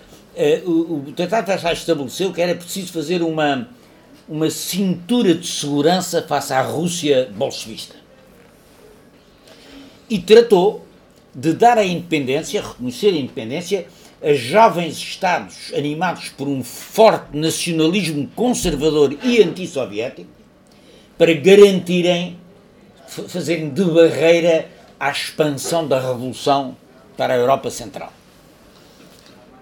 O, 0.66 1.08
o 1.08 1.12
Tratado 1.16 1.46
Versailles 1.46 1.78
estabeleceu 1.78 2.32
que 2.32 2.42
era 2.42 2.54
preciso 2.54 2.92
fazer 2.92 3.22
uma 3.22 3.66
uma 4.28 4.50
cintura 4.50 5.34
de 5.34 5.46
segurança 5.46 6.22
face 6.22 6.52
à 6.52 6.60
Rússia 6.60 7.30
bolchevista. 7.34 7.96
E 10.10 10.18
tratou 10.18 10.86
de 11.34 11.54
dar 11.54 11.78
a 11.78 11.84
independência, 11.84 12.60
reconhecer 12.60 13.08
a 13.08 13.18
independência, 13.18 13.86
a 14.22 14.32
jovens 14.34 14.98
Estados 14.98 15.72
animados 15.74 16.28
por 16.30 16.46
um 16.46 16.62
forte 16.62 17.36
nacionalismo 17.36 18.28
conservador 18.34 19.16
e 19.22 19.42
antissoviético, 19.42 20.28
para 21.16 21.32
garantirem, 21.32 22.38
fazerem 23.06 23.70
de 23.70 23.84
barreira 23.84 24.68
à 25.00 25.10
expansão 25.10 25.86
da 25.86 26.00
Revolução 26.00 26.76
para 27.18 27.34
a 27.34 27.36
Europa 27.36 27.68
Central. 27.68 28.12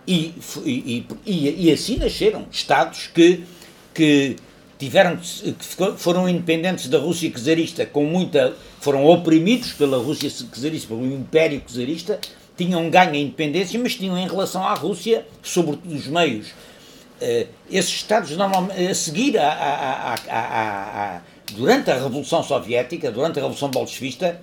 E, 0.07 0.35
e, 0.65 1.07
e, 1.25 1.67
e 1.67 1.73
assim 1.73 1.97
nasceram 1.97 2.47
Estados 2.53 3.09
que, 3.13 3.45
que 3.93 4.37
tiveram 4.79 5.17
que 5.17 5.97
foram 5.97 6.29
independentes 6.29 6.89
da 6.89 6.99
Rússia 6.99 7.29
czarista 7.33 7.85
com 7.87 8.05
muita 8.05 8.55
foram 8.79 9.05
oprimidos 9.05 9.73
pela 9.73 9.97
Rússia 9.97 10.31
czarista 10.31 10.87
pelo 10.87 11.05
Império 11.07 11.61
czarista 11.67 12.21
tinham 12.57 12.89
ganho 12.89 13.15
a 13.15 13.17
independência 13.17 13.81
mas 13.81 13.97
tinham 13.97 14.17
em 14.17 14.29
relação 14.29 14.63
à 14.63 14.75
Rússia 14.75 15.27
sobretudo 15.43 15.93
os 15.93 16.07
meios 16.07 16.51
uh, 16.51 17.49
esses 17.69 17.91
estados 17.91 18.31
normalmente 18.37 18.87
a 18.87 18.95
seguir 18.95 19.39
a, 19.39 19.49
a, 19.51 20.15
a, 20.15 21.21
durante 21.53 21.91
a 21.91 21.95
Revolução 21.95 22.45
Soviética 22.45 23.11
durante 23.11 23.41
a 23.41 23.43
Revolução 23.43 23.71
Bolchevista 23.71 24.41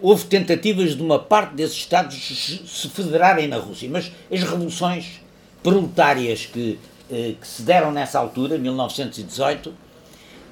houve 0.00 0.26
tentativas 0.26 0.94
de 0.94 1.02
uma 1.02 1.18
parte 1.18 1.54
desses 1.54 1.76
estados 1.76 2.14
se 2.16 2.88
federarem 2.88 3.48
na 3.48 3.56
Rússia 3.56 3.88
mas 3.90 4.12
as 4.30 4.40
revoluções 4.40 5.20
proletárias 5.62 6.46
que 6.46 6.78
eh, 7.08 7.34
que 7.40 7.46
se 7.46 7.62
deram 7.62 7.92
nessa 7.92 8.18
altura, 8.18 8.58
1918, 8.58 9.72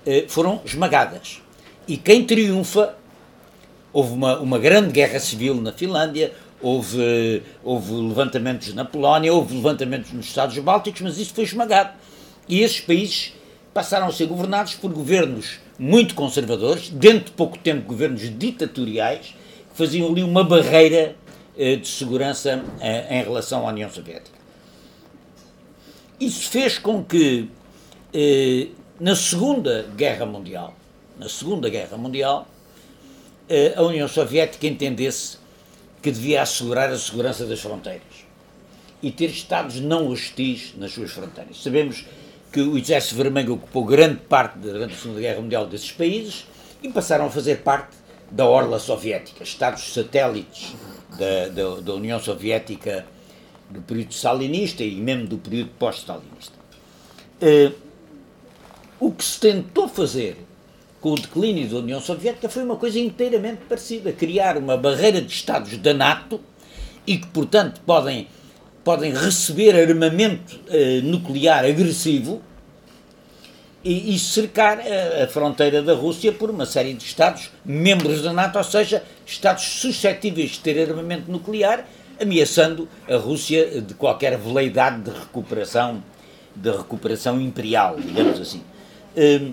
eh, 0.07 0.25
foram 0.29 0.61
esmagadas. 0.65 1.43
E 1.89 1.97
quem 1.97 2.25
triunfa, 2.25 2.95
houve 3.93 4.13
uma, 4.13 4.39
uma 4.39 4.59
grande 4.59 4.93
guerra 4.93 5.19
civil 5.19 5.57
na 5.57 5.73
Finlândia, 5.73 6.33
houve, 6.63 7.43
houve 7.65 7.93
levantamentos 7.93 8.73
na 8.73 8.85
Polónia, 8.85 9.35
houve 9.35 9.57
levantamentos 9.57 10.13
nos 10.13 10.27
Estados 10.27 10.57
Bálticos, 10.59 11.01
mas 11.01 11.19
isso 11.19 11.35
foi 11.35 11.43
esmagado. 11.43 11.93
E 12.49 12.61
esses 12.61 12.81
países 12.81 13.33
passaram 13.73 14.07
a 14.07 14.13
ser 14.13 14.27
governados 14.27 14.75
por 14.75 14.93
governos 14.93 15.59
muito 15.79 16.15
conservadores, 16.15 16.89
dentro 16.89 17.27
de 17.27 17.31
pouco 17.33 17.59
tempo 17.59 17.87
governos 17.87 18.23
ditatoriais, 18.39 19.35
que 19.71 19.77
faziam 19.77 20.09
ali 20.09 20.23
uma 20.23 20.45
barreira 20.45 21.17
eh, 21.57 21.77
de 21.77 21.87
segurança 21.87 22.65
eh, 22.81 23.21
em 23.21 23.23
relação 23.23 23.67
à 23.67 23.71
União 23.71 23.91
Soviética. 23.91 24.39
Isso 26.21 26.49
fez 26.49 26.79
com 26.79 27.05
que, 27.05 27.49
eh, 28.13 28.69
na 29.01 29.17
Segunda 29.17 29.87
Guerra 29.97 30.27
Mundial, 30.27 30.75
na 31.19 31.29
Segunda 31.29 31.69
Guerra 31.69 31.97
Mundial, 31.97 32.47
a 33.77 33.83
União 33.83 34.09
Soviética 34.09 34.67
entendesse 34.67 35.37
que 36.01 36.11
devia 36.11 36.41
assegurar 36.41 36.91
a 36.91 36.99
segurança 36.99 37.45
das 37.45 37.61
fronteiras 37.61 38.25
e 39.03 39.11
ter 39.11 39.27
Estados 39.27 39.81
não 39.81 40.09
hostis 40.09 40.73
nas 40.79 40.93
suas 40.93 41.11
fronteiras. 41.11 41.63
Sabemos 41.63 42.07
que 42.55 42.61
o 42.61 42.79
Exército 42.79 43.17
Vermelho 43.17 43.55
ocupou 43.55 43.85
grande 43.85 44.21
parte 44.29 44.61
durante 44.61 44.95
a 44.95 44.97
Segunda 44.97 45.21
Guerra 45.21 45.41
Mundial 45.41 45.67
desses 45.67 45.91
países 45.91 46.47
e 46.81 46.89
passaram 46.89 47.27
a 47.27 47.31
fazer 47.31 47.63
parte 47.63 47.97
da 48.31 48.47
orla 48.47 48.79
soviética, 48.79 49.43
Estados 49.43 49.93
satélites 49.93 50.73
da, 51.19 51.49
da, 51.49 51.81
da 51.81 51.95
União 51.95 52.21
Soviética 52.21 53.05
do 53.69 53.83
período 53.83 54.13
stalinista 54.13 54.85
e 54.85 54.95
mesmo 54.95 55.27
do 55.27 55.37
período 55.37 55.71
pós-stalinista. 55.81 56.55
Uh, 57.43 57.75
o 59.01 59.11
que 59.11 59.25
se 59.25 59.41
tentou 59.41 59.89
fazer 59.89 60.37
com 61.01 61.11
o 61.11 61.17
declínio 61.17 61.69
da 61.69 61.79
União 61.79 62.01
Soviética 62.01 62.49
foi 62.49 62.63
uma 62.63 62.77
coisa 62.77 63.01
inteiramente 63.01 63.63
parecida, 63.69 64.13
criar 64.13 64.57
uma 64.57 64.77
barreira 64.77 65.21
de 65.21 65.33
Estados 65.33 65.77
da 65.79 65.93
NATO 65.93 66.41
e 67.05 67.19
que, 67.19 67.27
portanto, 67.27 67.81
podem, 67.85 68.29
podem 68.85 69.13
receber 69.13 69.75
armamento 69.75 70.61
uh, 70.69 71.03
nuclear 71.03 71.65
agressivo 71.65 72.43
e, 73.83 74.15
e 74.15 74.19
cercar 74.19 74.79
a, 74.81 75.25
a, 75.25 75.29
fronteira 75.29 75.83
da 75.83 75.95
Rússia 75.95 76.33
por 76.33 76.51
uma 76.51 76.67
série 76.67 76.95
de 76.95 77.05
Estados 77.05 77.51
membros 77.65 78.23
da 78.23 78.33
NATO, 78.33 78.59
ou 78.59 78.65
seja, 78.65 79.03
Estados 79.27 79.65
suscetíveis 79.65 80.53
de 80.53 80.61
ter 80.61 80.89
armamento 80.89 81.31
nuclear, 81.31 81.87
ameaçando 82.21 82.89
a 83.09 83.17
Rússia 83.17 83.81
de 83.81 83.95
qualquer 83.95 84.39
veleidade 84.39 85.03
de 85.03 85.11
recuperação, 85.11 86.03
de 86.55 86.71
recuperação 86.71 87.41
imperial, 87.41 87.97
digamos 87.99 88.41
assim. 88.41 88.63
Hum, 89.17 89.53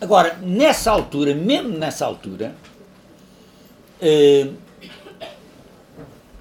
agora, 0.00 0.38
nessa 0.42 0.90
altura, 0.90 1.34
mesmo 1.34 1.70
nessa 1.70 2.04
altura, 2.06 2.54
hum, 4.02 4.54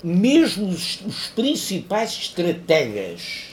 mesmo 0.04 0.68
os, 0.68 1.02
os 1.06 1.28
principais 1.28 2.12
estrategas 2.12 3.50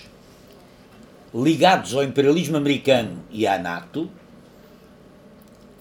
ligados 1.34 1.94
ao 1.94 2.02
imperialismo 2.02 2.56
americano 2.56 3.22
e 3.30 3.46
à 3.46 3.58
NATO, 3.58 4.10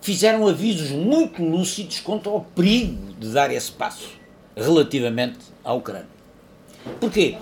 fizeram 0.01 0.47
avisos 0.47 0.91
muito 0.91 1.43
lúcidos 1.43 1.99
contra 1.99 2.29
o 2.29 2.41
perigo 2.41 3.13
de 3.13 3.29
dar 3.29 3.51
esse 3.51 3.71
passo 3.71 4.09
relativamente 4.55 5.39
à 5.63 5.73
Ucrânia. 5.73 6.07
Porquê? 6.99 7.37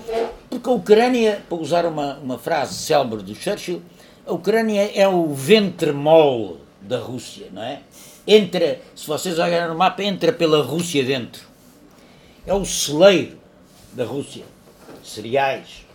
Porque 0.49 0.69
a 0.69 0.71
Ucrânia, 0.71 1.43
para 1.49 1.57
usar 1.57 1.85
uma, 1.85 2.15
uma 2.19 2.37
frase 2.37 2.75
célebre 2.75 3.21
do 3.21 3.35
Churchill, 3.35 3.81
a 4.25 4.31
Ucrânia 4.31 4.91
é 4.95 5.07
o 5.07 5.33
ventre 5.33 5.91
mole 5.91 6.57
da 6.79 6.99
Rússia, 6.99 7.47
não 7.51 7.61
é? 7.61 7.81
Entra, 8.25 8.79
se 8.95 9.05
vocês 9.05 9.37
olharem 9.37 9.67
no 9.67 9.75
mapa, 9.75 10.01
entra 10.01 10.31
pela 10.31 10.63
Rússia 10.63 11.03
dentro. 11.03 11.52
É 12.45 12.53
o 12.53 12.65
celeiro 12.65 13.37
da 13.93 14.05
Rússia. 14.05 14.43
Cereais, 15.03 15.85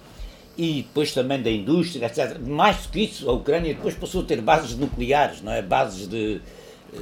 e 0.56 0.82
depois 0.82 1.12
também 1.12 1.40
da 1.40 1.50
indústria, 1.50 2.06
etc. 2.06 2.38
Mais 2.40 2.76
do 2.84 2.88
que 2.90 3.00
isso, 3.04 3.30
a 3.30 3.32
Ucrânia 3.32 3.72
depois 3.74 3.94
passou 3.94 4.22
a 4.22 4.24
ter 4.24 4.40
bases 4.40 4.76
nucleares, 4.76 5.40
não 5.40 5.52
é? 5.52 5.62
Bases 5.62 6.08
de 6.08 6.40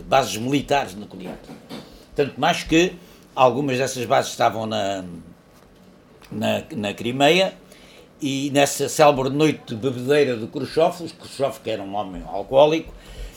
bases 0.04 0.36
militares 0.36 0.94
nucleares. 0.94 1.38
Tanto 2.14 2.38
mais 2.40 2.62
que 2.62 2.92
algumas 3.34 3.78
dessas 3.78 4.04
bases 4.04 4.30
estavam 4.32 4.66
na 4.66 5.04
na, 6.30 6.62
na 6.74 6.94
Crimeia 6.94 7.54
e 8.20 8.50
nessa 8.52 8.88
célebre 8.88 9.30
noite 9.30 9.60
de 9.66 9.76
bebedeira 9.76 10.36
do 10.36 10.48
Khrushchev, 10.48 11.08
Khrushchev 11.18 11.60
que 11.62 11.70
era 11.70 11.82
um 11.82 11.94
homem 11.94 12.22
alcoólico, 12.26 12.92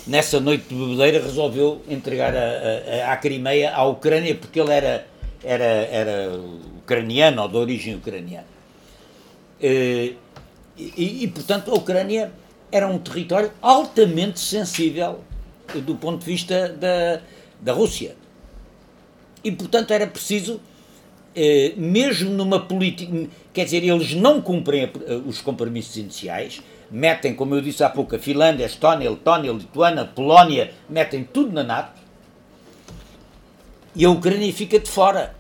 nessa 0.08 0.40
noite 0.40 0.66
de 0.70 0.76
bebedeira 0.76 1.22
resolveu 1.22 1.82
entregar 1.88 2.34
a, 2.36 3.10
a, 3.10 3.14
a 3.14 3.18
Crimeia 3.18 3.74
à 3.74 3.84
Ucrânia 3.84 4.36
porque 4.36 4.60
ele 4.60 4.72
era 4.72 5.06
era 5.44 5.64
era 5.64 6.40
ucraniano 6.78 7.42
ou 7.42 7.48
de 7.48 7.58
origem 7.58 7.96
ucraniana. 7.96 8.48
Eh, 9.62 10.14
e, 10.78 11.24
e, 11.24 11.28
portanto, 11.28 11.72
a 11.72 11.76
Ucrânia 11.76 12.32
era 12.72 12.88
um 12.88 12.98
território 12.98 13.52
altamente 13.62 14.40
sensível 14.40 15.20
do 15.76 15.96
ponto 15.96 16.20
de 16.20 16.26
vista 16.26 16.70
da, 16.70 17.22
da 17.60 17.74
Rússia. 17.74 18.16
E, 19.44 19.52
portanto, 19.52 19.92
era 19.92 20.08
preciso, 20.08 20.60
eh, 21.36 21.74
mesmo 21.76 22.32
numa 22.32 22.60
política. 22.60 23.28
Quer 23.54 23.66
dizer, 23.66 23.84
eles 23.84 24.14
não 24.14 24.42
cumprem 24.42 24.84
eh, 24.84 25.14
os 25.26 25.42
compromissos 25.42 25.98
iniciais, 25.98 26.62
metem, 26.90 27.36
como 27.36 27.56
eu 27.56 27.62
disse 27.62 27.84
há 27.84 27.90
pouco, 27.90 28.16
a 28.16 28.20
Finlândia, 28.20 28.66
a 28.66 28.70
Estónia, 28.70 29.08
a 29.08 29.12
Letónia, 29.12 29.52
a 29.52 29.54
Lituânia, 29.54 30.02
a 30.04 30.06
Polónia, 30.06 30.72
metem 30.90 31.24
tudo 31.24 31.52
na 31.52 31.64
NATO. 31.64 31.99
E 33.96 34.06
a 34.06 34.10
Ucrânia 34.10 34.52
fica 34.54 34.80
de 34.80 34.90
fora. 34.90 35.36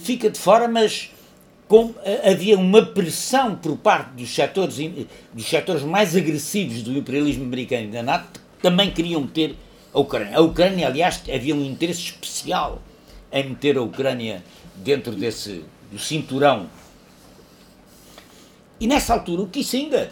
fica 0.00 0.30
de 0.30 0.38
fora, 0.38 0.66
mas 0.66 1.10
com, 1.68 1.94
eh, 2.02 2.32
havia 2.32 2.58
uma 2.58 2.84
pressão 2.84 3.54
por 3.54 3.76
parte 3.76 4.10
dos 4.14 4.34
setores, 4.34 4.76
dos 5.32 5.46
setores 5.46 5.82
mais 5.82 6.16
agressivos 6.16 6.82
do 6.82 6.92
imperialismo 6.96 7.44
americano 7.44 7.84
e 7.84 7.90
da 7.92 8.02
NATO 8.02 8.40
que 8.56 8.62
também 8.62 8.90
queriam 8.90 9.20
meter 9.20 9.54
a 9.94 10.00
Ucrânia. 10.00 10.36
A 10.36 10.40
Ucrânia, 10.40 10.88
aliás, 10.88 11.22
havia 11.32 11.54
um 11.54 11.64
interesse 11.64 12.00
especial 12.00 12.82
em 13.30 13.50
meter 13.50 13.76
a 13.76 13.82
Ucrânia 13.82 14.42
dentro 14.74 15.12
desse 15.12 15.64
do 15.90 15.98
cinturão. 15.98 16.68
E 18.80 18.86
nessa 18.86 19.14
altura 19.14 19.42
o 19.42 19.46
Kissinger, 19.48 20.10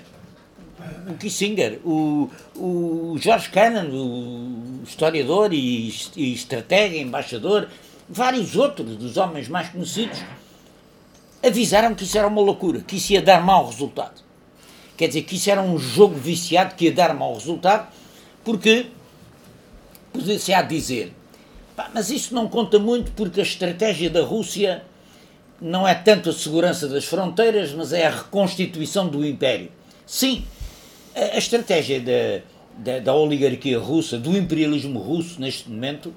o 1.08 1.14
Kissinger, 1.14 1.80
o, 1.84 2.30
o 2.56 3.16
George 3.18 3.50
Kennan, 3.50 3.88
o 3.90 4.82
historiador 4.86 5.52
e, 5.52 5.94
e 6.16 7.00
embaixador, 7.00 7.68
vários 8.08 8.56
outros 8.56 8.96
dos 8.96 9.16
homens 9.16 9.48
mais 9.48 9.68
conhecidos, 9.68 10.22
avisaram 11.44 11.94
que 11.94 12.04
isso 12.04 12.18
era 12.18 12.26
uma 12.26 12.40
loucura, 12.40 12.80
que 12.80 12.96
isso 12.96 13.12
ia 13.12 13.22
dar 13.22 13.42
mau 13.42 13.66
resultado. 13.66 14.22
Quer 14.96 15.08
dizer, 15.08 15.22
que 15.22 15.36
isso 15.36 15.50
era 15.50 15.62
um 15.62 15.78
jogo 15.78 16.14
viciado 16.14 16.74
que 16.74 16.86
ia 16.86 16.92
dar 16.92 17.14
mau 17.14 17.34
resultado, 17.34 17.88
porque 18.44 18.86
podia-se 20.12 20.52
a 20.52 20.62
dizer, 20.62 21.14
mas 21.94 22.10
isso 22.10 22.34
não 22.34 22.48
conta 22.48 22.78
muito 22.78 23.12
porque 23.12 23.40
a 23.40 23.44
estratégia 23.44 24.10
da 24.10 24.24
Rússia 24.24 24.82
não 25.60 25.86
é 25.86 25.94
tanto 25.94 26.30
a 26.30 26.32
segurança 26.32 26.88
das 26.88 27.04
fronteiras, 27.04 27.72
mas 27.72 27.92
é 27.92 28.06
a 28.06 28.10
reconstituição 28.10 29.08
do 29.08 29.24
império. 29.24 29.70
Sim, 30.06 30.44
a, 31.18 31.38
estratégia 31.38 32.00
da, 32.00 32.42
da, 32.76 32.98
da 33.00 33.14
oligarquia 33.14 33.78
russa, 33.78 34.18
do 34.18 34.36
imperialismo 34.36 34.98
russo 34.98 35.40
neste 35.40 35.68
momento, 35.68 36.14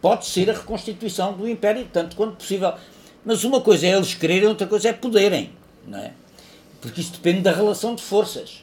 pode 0.00 0.26
ser 0.26 0.50
a 0.50 0.54
reconstituição 0.54 1.32
do 1.32 1.48
império, 1.48 1.86
tanto 1.92 2.16
quanto 2.16 2.36
possível. 2.36 2.72
Mas 3.24 3.44
uma 3.44 3.60
coisa 3.60 3.86
é 3.86 3.90
eles 3.90 4.14
quererem, 4.14 4.48
outra 4.48 4.66
coisa 4.66 4.88
é 4.88 4.92
poderem, 4.92 5.50
não 5.86 5.98
é? 5.98 6.12
Porque 6.80 7.00
isso 7.00 7.12
depende 7.12 7.40
da 7.40 7.52
relação 7.52 7.94
de 7.94 8.02
forças. 8.02 8.62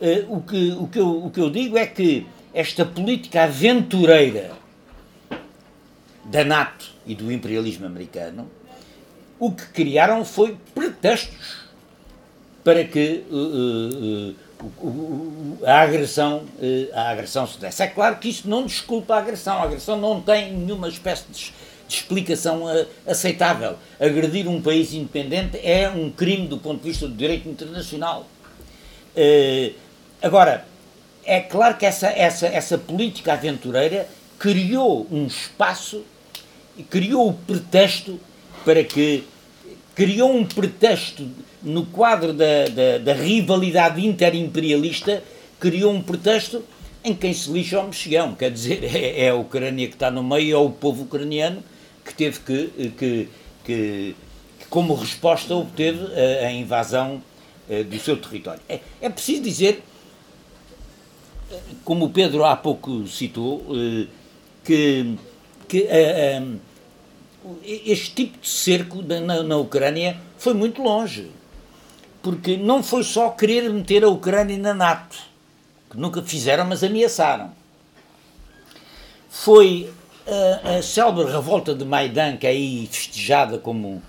Uh, 0.00 0.36
o, 0.36 0.40
que, 0.40 0.70
o, 0.72 0.86
que 0.86 0.98
eu, 0.98 1.24
o 1.26 1.30
que 1.30 1.40
eu 1.40 1.50
digo 1.50 1.76
é 1.76 1.86
que 1.86 2.26
esta 2.54 2.84
política 2.86 3.44
aventureira 3.44 4.52
da 6.24 6.44
NATO 6.44 6.86
e 7.04 7.14
do 7.14 7.30
imperialismo 7.30 7.86
americano, 7.86 8.48
o 9.38 9.50
que 9.50 9.66
criaram 9.66 10.24
foi 10.24 10.56
pretextos 10.74 11.68
para 12.62 12.84
que 12.84 13.24
uh, 13.30 14.30
uh, 14.30 14.34
a 15.66 15.80
agressão, 15.80 16.44
a 16.92 17.10
agressão 17.10 17.46
se. 17.46 17.82
É 17.82 17.86
claro 17.86 18.16
que 18.16 18.28
isso 18.28 18.48
não 18.48 18.66
desculpa 18.66 19.14
a 19.14 19.18
agressão, 19.18 19.58
a 19.58 19.62
agressão 19.64 19.98
não 19.98 20.20
tem 20.20 20.52
nenhuma 20.52 20.88
espécie 20.88 21.24
de 21.30 21.52
explicação 21.88 22.64
uh, 22.64 22.86
aceitável. 23.06 23.76
Agredir 23.98 24.48
um 24.48 24.60
país 24.62 24.94
independente 24.94 25.58
é 25.62 25.88
um 25.88 26.10
crime 26.10 26.46
do 26.46 26.58
ponto 26.58 26.82
de 26.82 26.88
vista 26.88 27.06
do 27.08 27.14
direito 27.14 27.48
internacional. 27.48 28.26
Uh, 29.16 29.74
agora, 30.22 30.66
é 31.24 31.40
claro 31.40 31.76
que 31.76 31.84
essa, 31.84 32.08
essa, 32.08 32.46
essa 32.46 32.78
política 32.78 33.32
aventureira 33.32 34.08
criou 34.38 35.06
um 35.10 35.26
espaço, 35.26 36.04
criou 36.88 37.28
o 37.28 37.34
pretexto 37.34 38.18
para 38.64 38.82
que. 38.84 39.26
Criou 39.94 40.34
um 40.34 40.44
pretexto 40.44 41.28
no 41.62 41.84
quadro 41.86 42.32
da, 42.32 42.66
da, 42.68 42.98
da 42.98 43.12
rivalidade 43.12 44.04
interimperialista, 44.04 45.22
criou 45.58 45.92
um 45.92 46.02
pretexto 46.02 46.64
em 47.02 47.14
quem 47.14 47.32
se 47.32 47.50
lixa 47.50 47.78
ao 47.78 47.86
mexigão, 47.86 48.34
quer 48.34 48.50
dizer, 48.50 48.84
é, 48.84 49.24
é 49.24 49.30
a 49.30 49.34
Ucrânia 49.34 49.86
que 49.88 49.94
está 49.94 50.10
no 50.10 50.22
meio, 50.22 50.54
é 50.54 50.58
o 50.58 50.70
povo 50.70 51.04
ucraniano 51.04 51.62
que 52.04 52.14
teve 52.14 52.40
que, 52.40 52.90
que, 52.96 53.28
que 53.64 54.16
como 54.68 54.94
resposta 54.94 55.54
obteve 55.54 56.00
a, 56.14 56.46
a 56.46 56.52
invasão 56.52 57.22
do 57.88 57.98
seu 58.00 58.16
território. 58.16 58.60
É, 58.68 58.80
é 59.00 59.08
preciso 59.08 59.42
dizer, 59.42 59.82
como 61.84 62.06
o 62.06 62.10
Pedro 62.10 62.44
há 62.44 62.56
pouco 62.56 63.06
citou, 63.06 63.64
que, 64.64 65.14
que 65.68 65.86
este 67.64 68.14
tipo 68.14 68.38
de 68.38 68.48
cerco 68.48 69.02
na, 69.02 69.42
na 69.42 69.56
Ucrânia 69.56 70.18
foi 70.38 70.54
muito 70.54 70.82
longe. 70.82 71.30
Porque 72.22 72.56
não 72.56 72.82
foi 72.82 73.02
só 73.02 73.30
querer 73.30 73.70
meter 73.70 74.04
a 74.04 74.08
Ucrânia 74.08 74.58
na 74.58 74.74
NATO, 74.74 75.16
que 75.90 75.96
nunca 75.96 76.22
fizeram, 76.22 76.66
mas 76.66 76.84
ameaçaram. 76.84 77.50
Foi 79.30 79.90
a, 80.26 80.76
a 80.76 80.82
célebre 80.82 81.32
revolta 81.32 81.74
de 81.74 81.84
Maidan, 81.84 82.36
que 82.36 82.46
é 82.46 82.50
aí 82.50 82.88
festejada 82.90 83.58
como 83.58 84.02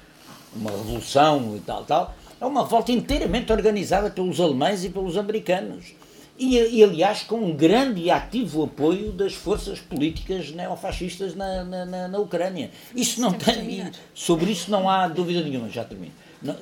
uma 0.53 0.71
revolução 0.71 1.55
e 1.55 1.59
tal, 1.61 1.85
tal, 1.85 2.15
é 2.39 2.45
uma 2.45 2.63
revolta 2.63 2.91
inteiramente 2.91 3.51
organizada 3.51 4.09
pelos 4.09 4.39
alemães 4.41 4.83
e 4.83 4.89
pelos 4.89 5.15
americanos. 5.15 5.93
E, 6.43 6.57
e, 6.57 6.83
aliás, 6.83 7.21
com 7.21 7.35
um 7.35 7.55
grande 7.55 8.01
e 8.01 8.09
ativo 8.09 8.63
apoio 8.63 9.11
das 9.11 9.35
forças 9.35 9.77
políticas 9.77 10.49
neofascistas 10.49 11.35
na, 11.35 11.63
na, 11.63 11.85
na, 11.85 12.07
na 12.07 12.17
Ucrânia. 12.17 12.71
Isso 12.95 13.21
não 13.21 13.31
tem, 13.31 13.91
sobre 14.15 14.51
isso 14.51 14.71
não 14.71 14.89
há 14.89 15.07
dúvida 15.07 15.43
nenhuma, 15.43 15.69
já 15.69 15.83
termino. 15.83 16.11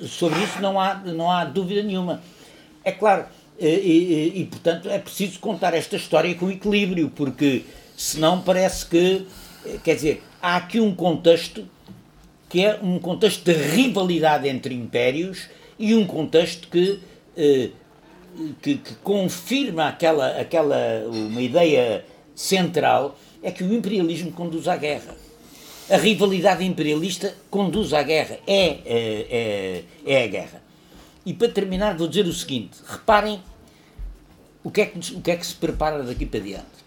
Sobre 0.06 0.38
isso 0.44 0.60
não 0.60 0.78
há, 0.78 0.96
não 0.96 1.30
há 1.30 1.46
dúvida 1.46 1.82
nenhuma. 1.82 2.20
É 2.84 2.92
claro, 2.92 3.24
e, 3.58 3.66
e, 3.66 4.40
e, 4.42 4.44
portanto 4.44 4.90
é 4.90 4.98
preciso 4.98 5.40
contar 5.40 5.72
esta 5.72 5.96
história 5.96 6.34
com 6.34 6.50
equilíbrio, 6.50 7.08
porque 7.08 7.64
senão 7.96 8.42
parece 8.42 8.84
que, 8.84 9.26
quer 9.82 9.94
dizer, 9.94 10.22
há 10.42 10.56
aqui 10.56 10.78
um 10.78 10.94
contexto 10.94 11.66
que 12.50 12.62
é 12.66 12.78
um 12.82 12.98
contexto 12.98 13.44
de 13.44 13.54
rivalidade 13.54 14.46
entre 14.46 14.74
impérios 14.74 15.48
e 15.78 15.94
um 15.94 16.06
contexto 16.06 16.68
que 16.68 17.00
eh, 17.34 17.70
que, 18.60 18.76
que, 18.76 18.94
confirma 18.96 19.88
aquela, 19.88 20.40
aquela 20.40 20.76
uma 21.06 21.40
ideia 21.40 22.04
central 22.34 23.18
é 23.42 23.50
que 23.50 23.64
o 23.64 23.72
imperialismo 23.72 24.32
conduz 24.32 24.68
à 24.68 24.76
guerra. 24.76 25.16
A 25.88 25.96
rivalidade 25.96 26.64
imperialista 26.64 27.34
conduz 27.50 27.92
à 27.92 28.02
guerra, 28.02 28.38
é, 28.46 28.66
é, 28.66 28.84
é, 28.86 29.84
é 30.06 30.24
a 30.24 30.26
guerra. 30.26 30.62
E 31.26 31.34
para 31.34 31.48
terminar, 31.48 31.96
vou 31.96 32.06
dizer 32.06 32.26
o 32.26 32.32
seguinte: 32.32 32.78
reparem 32.86 33.42
o 34.62 34.70
que, 34.70 34.80
é 34.82 34.86
que, 34.86 35.14
o 35.14 35.20
que 35.20 35.30
é 35.30 35.36
que 35.36 35.46
se 35.46 35.54
prepara 35.54 36.02
daqui 36.02 36.26
para 36.26 36.40
diante. 36.40 36.80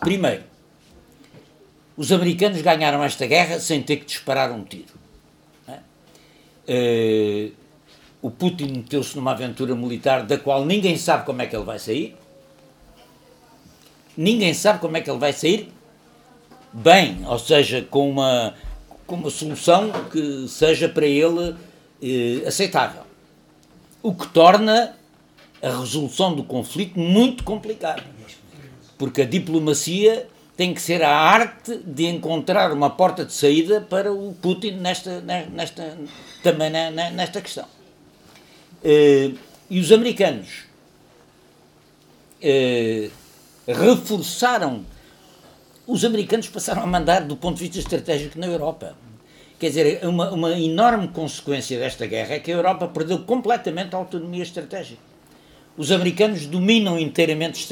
Primeiro, 0.00 0.44
os 1.96 2.12
americanos 2.12 2.60
ganharam 2.60 3.02
esta 3.02 3.26
guerra 3.26 3.58
sem 3.58 3.82
ter 3.82 3.96
que 3.96 4.04
disparar 4.04 4.50
um 4.50 4.64
tiro. 4.64 4.94
É? 5.68 5.78
Uh, 6.68 7.52
o 8.22 8.30
Putin 8.30 8.72
meteu-se 8.78 9.16
numa 9.16 9.32
aventura 9.32 9.74
militar 9.74 10.24
da 10.24 10.38
qual 10.38 10.64
ninguém 10.64 10.96
sabe 10.96 11.24
como 11.24 11.42
é 11.42 11.46
que 11.46 11.54
ele 11.54 11.64
vai 11.64 11.78
sair. 11.78 12.16
Ninguém 14.16 14.54
sabe 14.54 14.80
como 14.80 14.96
é 14.96 15.00
que 15.00 15.10
ele 15.10 15.18
vai 15.18 15.32
sair 15.32 15.72
bem, 16.72 17.24
ou 17.26 17.38
seja, 17.38 17.86
com 17.90 18.10
uma, 18.10 18.54
com 19.06 19.16
uma 19.16 19.30
solução 19.30 19.90
que 20.10 20.46
seja 20.48 20.88
para 20.88 21.06
ele 21.06 21.54
eh, 22.02 22.46
aceitável. 22.46 23.02
O 24.02 24.14
que 24.14 24.26
torna 24.28 24.94
a 25.62 25.68
resolução 25.78 26.34
do 26.34 26.44
conflito 26.44 26.98
muito 26.98 27.44
complicada. 27.44 28.04
Porque 28.98 29.22
a 29.22 29.26
diplomacia 29.26 30.28
tem 30.56 30.72
que 30.72 30.80
ser 30.80 31.02
a 31.02 31.14
arte 31.14 31.76
de 31.84 32.06
encontrar 32.06 32.72
uma 32.72 32.88
porta 32.88 33.24
de 33.24 33.32
saída 33.32 33.80
para 33.80 34.12
o 34.12 34.34
Putin 34.34 34.72
nesta, 34.72 35.20
nesta, 35.20 35.98
também 36.42 36.70
nesta 36.70 37.40
questão. 37.40 37.66
Uh, 38.82 39.36
e 39.68 39.80
os 39.80 39.90
americanos 39.90 40.64
uh, 42.42 43.10
reforçaram. 43.66 44.84
Os 45.86 46.04
americanos 46.04 46.48
passaram 46.48 46.82
a 46.82 46.86
mandar 46.86 47.20
do 47.20 47.36
ponto 47.36 47.56
de 47.56 47.64
vista 47.64 47.78
estratégico 47.78 48.38
na 48.38 48.46
Europa. 48.46 48.96
Quer 49.58 49.68
dizer, 49.68 50.06
uma, 50.06 50.30
uma 50.32 50.58
enorme 50.58 51.08
consequência 51.08 51.78
desta 51.78 52.06
guerra 52.06 52.34
é 52.34 52.38
que 52.40 52.52
a 52.52 52.54
Europa 52.54 52.88
perdeu 52.88 53.20
completamente 53.20 53.94
a 53.94 53.98
autonomia 53.98 54.42
estratégica. 54.42 55.00
Os 55.76 55.90
americanos 55.90 56.46
dominam 56.46 56.98
inteiramente, 56.98 57.66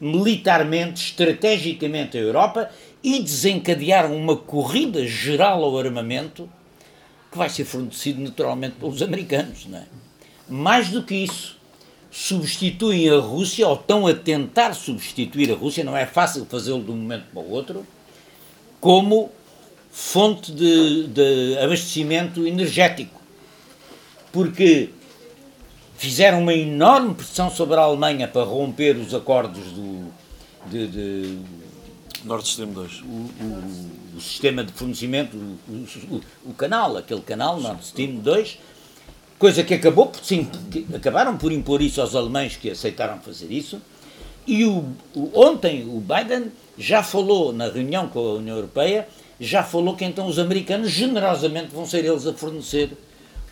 militarmente, 0.00 1.10
estrategicamente 1.10 2.16
a 2.16 2.20
Europa 2.20 2.70
e 3.02 3.20
desencadearam 3.20 4.16
uma 4.16 4.36
corrida 4.36 5.06
geral 5.06 5.64
ao 5.64 5.78
armamento 5.78 6.48
que 7.30 7.38
vai 7.38 7.48
ser 7.48 7.64
fornecido 7.64 8.20
naturalmente 8.20 8.76
pelos 8.76 9.02
americanos, 9.02 9.66
não 9.66 9.78
é? 9.78 9.84
Mais 10.48 10.90
do 10.90 11.02
que 11.02 11.14
isso, 11.14 11.56
substituem 12.10 13.10
a 13.10 13.18
Rússia, 13.18 13.66
ou 13.66 13.74
estão 13.74 14.06
a 14.06 14.14
tentar 14.14 14.74
substituir 14.74 15.52
a 15.52 15.54
Rússia, 15.54 15.84
não 15.84 15.96
é 15.96 16.06
fácil 16.06 16.46
fazê-lo 16.46 16.82
de 16.82 16.90
um 16.90 16.96
momento 16.96 17.24
para 17.32 17.42
o 17.42 17.50
outro, 17.50 17.86
como 18.80 19.30
fonte 19.90 20.52
de, 20.52 21.08
de 21.08 21.58
abastecimento 21.58 22.46
energético. 22.46 23.20
Porque 24.32 24.90
fizeram 25.96 26.42
uma 26.42 26.54
enorme 26.54 27.14
pressão 27.14 27.50
sobre 27.50 27.76
a 27.76 27.80
Alemanha 27.80 28.28
para 28.28 28.44
romper 28.44 28.96
os 28.96 29.14
acordos 29.14 29.64
do. 29.72 30.06
De, 30.66 30.88
de 30.88 31.38
Nord 32.24 32.46
Stream 32.46 32.72
2. 32.72 33.02
O, 33.02 33.04
o, 33.04 34.16
o, 34.16 34.20
sistema 34.20 34.64
de 34.64 34.72
fornecimento, 34.72 35.36
o, 35.36 36.20
o, 36.44 36.52
canal, 36.52 36.96
aquele 36.96 37.20
canal, 37.20 37.60
Nord 37.60 37.84
Stream 37.84 38.16
2, 38.16 38.58
Coisa 39.38 39.62
que 39.62 39.74
acabou 39.74 40.06
por, 40.06 40.24
sim, 40.24 40.48
acabaram 40.94 41.36
por 41.36 41.52
impor 41.52 41.82
isso 41.82 42.00
aos 42.00 42.14
alemães 42.14 42.56
que 42.56 42.70
aceitaram 42.70 43.18
fazer 43.18 43.52
isso. 43.52 43.80
E 44.46 44.64
o, 44.64 44.84
o, 45.14 45.30
ontem 45.34 45.84
o 45.84 46.00
Biden 46.00 46.52
já 46.78 47.02
falou 47.02 47.52
na 47.52 47.68
reunião 47.68 48.08
com 48.08 48.18
a 48.18 48.34
União 48.34 48.56
Europeia, 48.56 49.08
já 49.38 49.62
falou 49.62 49.94
que 49.94 50.04
então 50.04 50.26
os 50.26 50.38
americanos 50.38 50.90
generosamente 50.90 51.68
vão 51.74 51.84
ser 51.84 52.04
eles 52.04 52.26
a 52.26 52.32
fornecer 52.32 52.90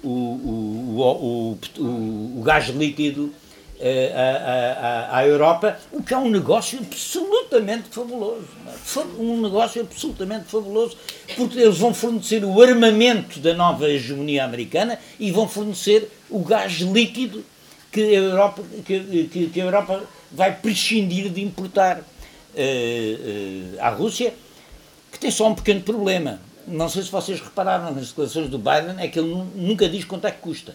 o, 0.02 0.08
o, 0.08 1.58
o, 1.78 2.42
gás 2.42 2.68
líquido 2.68 3.32
eh, 3.80 4.12
à, 4.14 5.16
à, 5.16 5.18
à, 5.18 5.26
Europa, 5.26 5.78
o 5.92 6.02
que 6.02 6.14
é 6.14 6.18
um 6.18 6.30
negócio 6.30 6.78
absolutamente 7.54 7.88
fabuloso. 7.90 8.46
É? 8.66 9.00
Um 9.20 9.40
negócio 9.40 9.80
absolutamente 9.82 10.46
fabuloso, 10.46 10.96
porque 11.36 11.58
eles 11.58 11.78
vão 11.78 11.94
fornecer 11.94 12.44
o 12.44 12.60
armamento 12.60 13.38
da 13.40 13.54
nova 13.54 13.88
hegemonia 13.88 14.44
americana 14.44 14.98
e 15.18 15.30
vão 15.30 15.48
fornecer 15.48 16.10
o 16.28 16.40
gás 16.40 16.72
líquido 16.80 17.44
que 17.92 18.00
a 18.00 18.20
Europa, 18.20 18.62
que, 18.84 19.28
que, 19.30 19.46
que 19.48 19.60
a 19.60 19.64
Europa 19.64 20.02
vai 20.32 20.54
prescindir 20.54 21.30
de 21.30 21.42
importar 21.42 21.98
uh, 21.98 22.02
uh, 22.02 23.80
à 23.80 23.90
Rússia, 23.90 24.34
que 25.12 25.18
tem 25.18 25.30
só 25.30 25.48
um 25.48 25.54
pequeno 25.54 25.80
problema. 25.80 26.40
Não 26.66 26.88
sei 26.88 27.02
se 27.02 27.10
vocês 27.10 27.40
repararam 27.40 27.94
nas 27.94 28.08
declarações 28.08 28.48
do 28.48 28.58
Biden, 28.58 28.96
é 28.98 29.06
que 29.06 29.18
ele 29.18 29.44
nunca 29.54 29.88
diz 29.88 30.04
quanto 30.04 30.26
é 30.26 30.30
que 30.30 30.38
custa. 30.38 30.74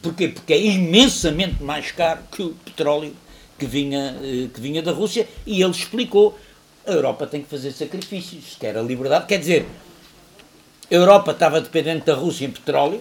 Porquê? 0.00 0.28
Porque 0.28 0.52
é 0.52 0.60
imensamente 0.60 1.62
mais 1.62 1.90
caro 1.90 2.20
que 2.30 2.42
o 2.42 2.50
petróleo 2.50 3.16
que 3.58 3.66
vinha, 3.66 4.16
eh, 4.22 4.48
que 4.52 4.60
vinha 4.60 4.82
da 4.82 4.92
Rússia 4.92 5.28
e 5.46 5.62
ele 5.62 5.70
explicou 5.70 6.38
a 6.86 6.92
Europa 6.92 7.26
tem 7.26 7.42
que 7.42 7.48
fazer 7.48 7.72
sacrifícios, 7.72 8.56
quer 8.60 8.76
a 8.76 8.82
liberdade. 8.82 9.26
Quer 9.26 9.38
dizer, 9.38 9.66
a 10.90 10.94
Europa 10.94 11.32
estava 11.32 11.60
dependente 11.60 12.04
da 12.06 12.14
Rússia 12.14 12.44
em 12.44 12.50
petróleo, 12.50 13.00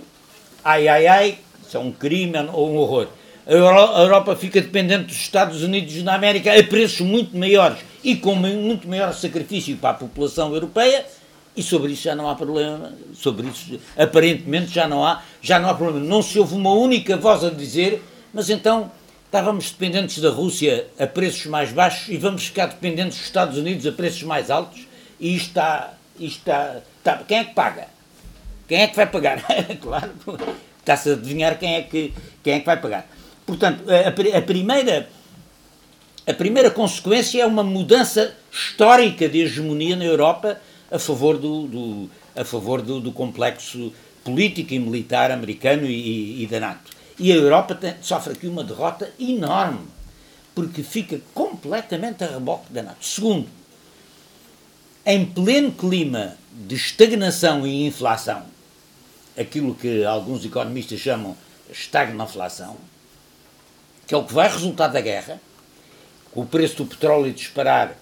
ai 0.63 0.87
ai 0.87 1.07
ai, 1.07 1.37
isso 1.65 1.75
é 1.75 1.79
um 1.79 1.91
crime 1.91 2.37
ou 2.53 2.71
um 2.71 2.77
horror. 2.77 3.07
A 3.45 3.51
Europa 3.51 4.37
fica 4.37 4.61
dependente 4.61 5.07
dos 5.07 5.17
Estados 5.17 5.61
Unidos 5.63 6.01
da 6.01 6.15
América 6.15 6.57
a 6.57 6.63
preços 6.63 7.01
muito 7.01 7.37
maiores 7.37 7.79
e 8.01 8.15
com 8.15 8.35
muito 8.35 8.87
maior 8.87 9.13
sacrifício 9.13 9.75
para 9.75 9.89
a 9.89 9.93
população 9.95 10.53
europeia 10.53 11.05
e 11.55 11.61
sobre 11.61 11.91
isso 11.91 12.03
já 12.03 12.15
não 12.15 12.29
há 12.29 12.35
problema, 12.35 12.93
sobre 13.13 13.47
isso 13.47 13.77
aparentemente 13.97 14.73
já 14.73 14.87
não 14.87 15.05
há, 15.05 15.21
já 15.41 15.59
não 15.59 15.69
há 15.69 15.73
problema. 15.73 16.05
Não 16.05 16.21
se 16.21 16.39
ouve 16.39 16.55
uma 16.55 16.71
única 16.71 17.17
voz 17.17 17.43
a 17.43 17.49
dizer, 17.49 18.01
mas 18.33 18.49
então 18.49 18.89
estávamos 19.33 19.71
dependentes 19.71 20.19
da 20.19 20.29
Rússia 20.29 20.85
a 20.99 21.07
preços 21.07 21.47
mais 21.47 21.71
baixos 21.71 22.07
e 22.07 22.17
vamos 22.17 22.45
ficar 22.45 22.67
dependentes 22.67 23.17
dos 23.17 23.25
Estados 23.25 23.57
Unidos 23.57 23.87
a 23.87 23.91
preços 23.91 24.21
mais 24.21 24.51
altos 24.51 24.87
e 25.19 25.35
isto 25.35 25.47
está, 25.47 25.95
está, 26.19 26.81
está 26.99 27.17
quem 27.27 27.39
é 27.39 27.43
que 27.43 27.55
paga? 27.55 27.87
Quem 28.67 28.81
é 28.83 28.87
que 28.87 28.95
vai 28.95 29.07
pagar? 29.07 29.43
claro, 29.81 30.11
está-se 30.77 31.09
a 31.09 31.13
adivinhar 31.13 31.57
quem 31.57 31.73
é, 31.73 31.81
que, 31.81 32.13
quem 32.43 32.53
é 32.53 32.59
que 32.59 32.65
vai 32.67 32.79
pagar. 32.79 33.09
Portanto, 33.43 33.83
a, 33.89 34.37
a, 34.37 34.41
primeira, 34.43 35.09
a 36.27 36.33
primeira 36.35 36.69
consequência 36.69 37.41
é 37.41 37.45
uma 37.47 37.63
mudança 37.63 38.35
histórica 38.51 39.27
de 39.27 39.39
hegemonia 39.39 39.95
na 39.95 40.05
Europa 40.05 40.61
a 40.91 40.99
favor 40.99 41.39
do, 41.39 41.65
do 41.65 42.09
a 42.35 42.45
favor 42.45 42.83
do, 42.83 42.99
do, 42.99 43.11
complexo 43.11 43.91
político 44.23 44.75
e 44.75 44.79
militar 44.79 45.31
americano 45.31 45.87
e, 45.87 46.43
e 46.43 46.45
da 46.45 46.59
NATO. 46.59 47.02
E 47.23 47.31
a 47.31 47.35
Europa 47.35 47.73
tem, 47.73 47.95
sofre 48.01 48.33
aqui 48.33 48.47
uma 48.47 48.65
derrota 48.65 49.09
enorme, 49.17 49.87
porque 50.53 50.83
fica 50.83 51.21
completamente 51.33 52.21
a 52.21 52.27
reboque 52.27 52.73
da 52.73 52.83
NATO. 52.83 53.05
Segundo, 53.05 53.47
em 55.05 55.25
pleno 55.25 55.71
clima 55.71 56.35
de 56.51 56.75
estagnação 56.75 57.65
e 57.65 57.87
inflação, 57.87 58.43
aquilo 59.39 59.73
que 59.73 60.03
alguns 60.03 60.43
economistas 60.43 60.99
chamam 60.99 61.37
estagnação, 61.71 62.75
que 64.05 64.13
é 64.13 64.17
o 64.17 64.25
que 64.25 64.33
vai 64.33 64.51
resultar 64.51 64.89
da 64.89 64.99
guerra, 64.99 65.39
com 66.33 66.41
o 66.41 66.45
preço 66.45 66.75
do 66.75 66.87
petróleo 66.87 67.31
disparar, 67.31 67.95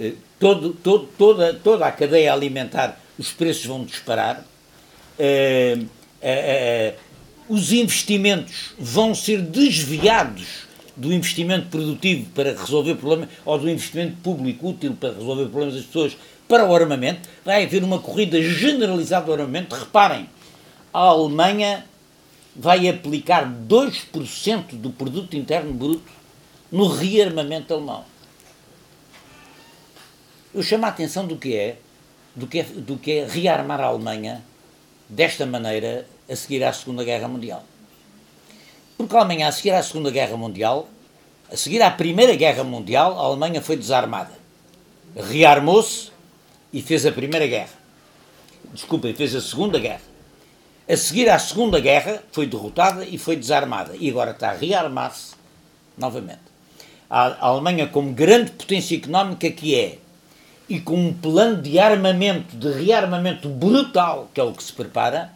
eh, 0.00 0.14
todo, 0.40 0.72
todo, 0.72 1.08
toda, 1.18 1.52
toda 1.52 1.84
a 1.84 1.92
cadeia 1.92 2.32
alimentar, 2.32 2.98
os 3.18 3.32
preços 3.32 3.66
vão 3.66 3.84
disparar, 3.84 4.42
eh, 5.18 5.76
eh, 6.22 6.94
os 7.52 7.70
investimentos 7.70 8.72
vão 8.78 9.14
ser 9.14 9.42
desviados 9.42 10.66
do 10.96 11.12
investimento 11.12 11.68
produtivo 11.68 12.30
para 12.30 12.52
resolver 12.52 12.94
problemas, 12.94 13.28
ou 13.44 13.58
do 13.58 13.68
investimento 13.68 14.16
público 14.22 14.70
útil 14.70 14.96
para 14.98 15.12
resolver 15.12 15.44
problemas 15.50 15.74
das 15.74 15.84
pessoas, 15.84 16.16
para 16.48 16.64
o 16.64 16.74
armamento, 16.74 17.28
vai 17.44 17.64
haver 17.64 17.84
uma 17.84 17.98
corrida 17.98 18.40
generalizada 18.40 19.26
do 19.26 19.34
armamento. 19.34 19.74
Reparem, 19.74 20.30
a 20.94 20.98
Alemanha 20.98 21.84
vai 22.56 22.88
aplicar 22.88 23.46
2% 23.46 24.72
do 24.72 24.88
produto 24.88 25.36
interno 25.36 25.74
bruto 25.74 26.10
no 26.70 26.88
rearmamento 26.88 27.74
alemão. 27.74 28.02
Eu 30.54 30.62
chamo 30.62 30.86
a 30.86 30.88
atenção 30.88 31.26
do 31.26 31.36
que 31.36 31.54
é, 31.54 31.76
do 32.34 32.46
que 32.46 32.60
é, 32.60 32.62
do 32.62 32.96
que 32.96 33.12
é 33.12 33.26
rearmar 33.26 33.80
a 33.80 33.88
Alemanha 33.88 34.42
desta 35.06 35.44
maneira 35.44 36.06
a 36.32 36.36
seguir 36.36 36.64
à 36.64 36.72
Segunda 36.72 37.04
Guerra 37.04 37.28
Mundial. 37.28 37.62
Porque 38.96 39.14
a 39.16 39.20
Alemanha, 39.20 39.48
a 39.48 39.52
seguir 39.52 39.72
à 39.72 39.82
Segunda 39.82 40.10
Guerra 40.10 40.36
Mundial, 40.36 40.88
a 41.50 41.56
seguir 41.56 41.82
à 41.82 41.90
Primeira 41.90 42.34
Guerra 42.34 42.64
Mundial, 42.64 43.18
a 43.18 43.22
Alemanha 43.22 43.60
foi 43.60 43.76
desarmada. 43.76 44.32
Rearmou-se 45.14 46.10
e 46.72 46.80
fez 46.80 47.04
a 47.04 47.12
Primeira 47.12 47.46
Guerra. 47.46 47.72
Desculpem, 48.72 49.14
fez 49.14 49.34
a 49.34 49.40
Segunda 49.40 49.78
Guerra. 49.78 50.00
A 50.88 50.96
seguir 50.96 51.28
à 51.28 51.38
Segunda 51.38 51.78
Guerra, 51.78 52.22
foi 52.32 52.46
derrotada 52.46 53.04
e 53.04 53.18
foi 53.18 53.36
desarmada. 53.36 53.94
E 53.98 54.08
agora 54.08 54.30
está 54.30 54.50
a 54.50 54.54
rearmar-se 54.54 55.34
novamente. 55.98 56.40
A 57.10 57.46
Alemanha, 57.46 57.86
como 57.88 58.12
grande 58.12 58.52
potência 58.52 58.96
económica 58.96 59.50
que 59.50 59.74
é, 59.74 59.98
e 60.68 60.80
com 60.80 60.94
um 60.94 61.12
plano 61.12 61.60
de 61.60 61.78
armamento, 61.78 62.56
de 62.56 62.72
rearmamento 62.72 63.48
brutal, 63.48 64.30
que 64.32 64.40
é 64.40 64.44
o 64.44 64.52
que 64.52 64.64
se 64.64 64.72
prepara, 64.72 65.30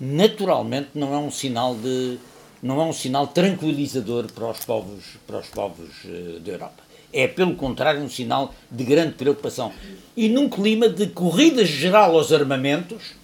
naturalmente 0.00 0.90
não 0.94 1.12
é 1.12 1.18
um 1.18 1.30
sinal 1.30 1.74
de 1.74 2.18
não 2.62 2.80
é 2.80 2.84
um 2.84 2.92
sinal 2.92 3.26
tranquilizador 3.28 4.30
para 4.32 4.50
os 4.50 4.64
povos 4.64 5.04
para 5.26 5.38
os 5.38 5.48
povos 5.48 5.90
uh, 6.04 6.40
da 6.40 6.52
Europa. 6.52 6.82
É 7.12 7.26
pelo 7.26 7.54
contrário 7.54 8.02
um 8.02 8.08
sinal 8.08 8.54
de 8.70 8.84
grande 8.84 9.14
preocupação. 9.14 9.72
E 10.16 10.28
num 10.28 10.48
clima 10.48 10.88
de 10.88 11.06
corrida 11.06 11.64
geral 11.64 12.14
aos 12.14 12.32
armamentos, 12.32 13.14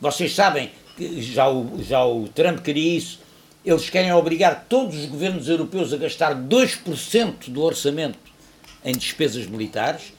vocês 0.00 0.34
sabem 0.34 0.70
que 0.96 1.20
já 1.20 1.48
o, 1.50 1.82
já 1.82 2.04
o 2.04 2.26
Trump 2.28 2.60
queria 2.60 2.96
isso. 2.96 3.20
Eles 3.64 3.90
querem 3.90 4.12
obrigar 4.12 4.64
todos 4.66 4.96
os 4.96 5.06
governos 5.06 5.46
europeus 5.46 5.92
a 5.92 5.98
gastar 5.98 6.34
2% 6.34 7.50
do 7.50 7.62
orçamento 7.62 8.18
em 8.82 8.92
despesas 8.92 9.46
militares. 9.46 10.12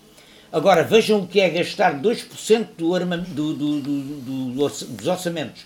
Agora, 0.52 0.84
vejam 0.84 1.22
o 1.22 1.28
que 1.28 1.40
é 1.40 1.50
gastar 1.50 2.00
2% 2.00 2.68
do, 2.78 3.54
do, 3.54 3.54
do, 3.54 3.82
do, 3.82 4.70
dos 4.70 5.08
orçamentos 5.08 5.64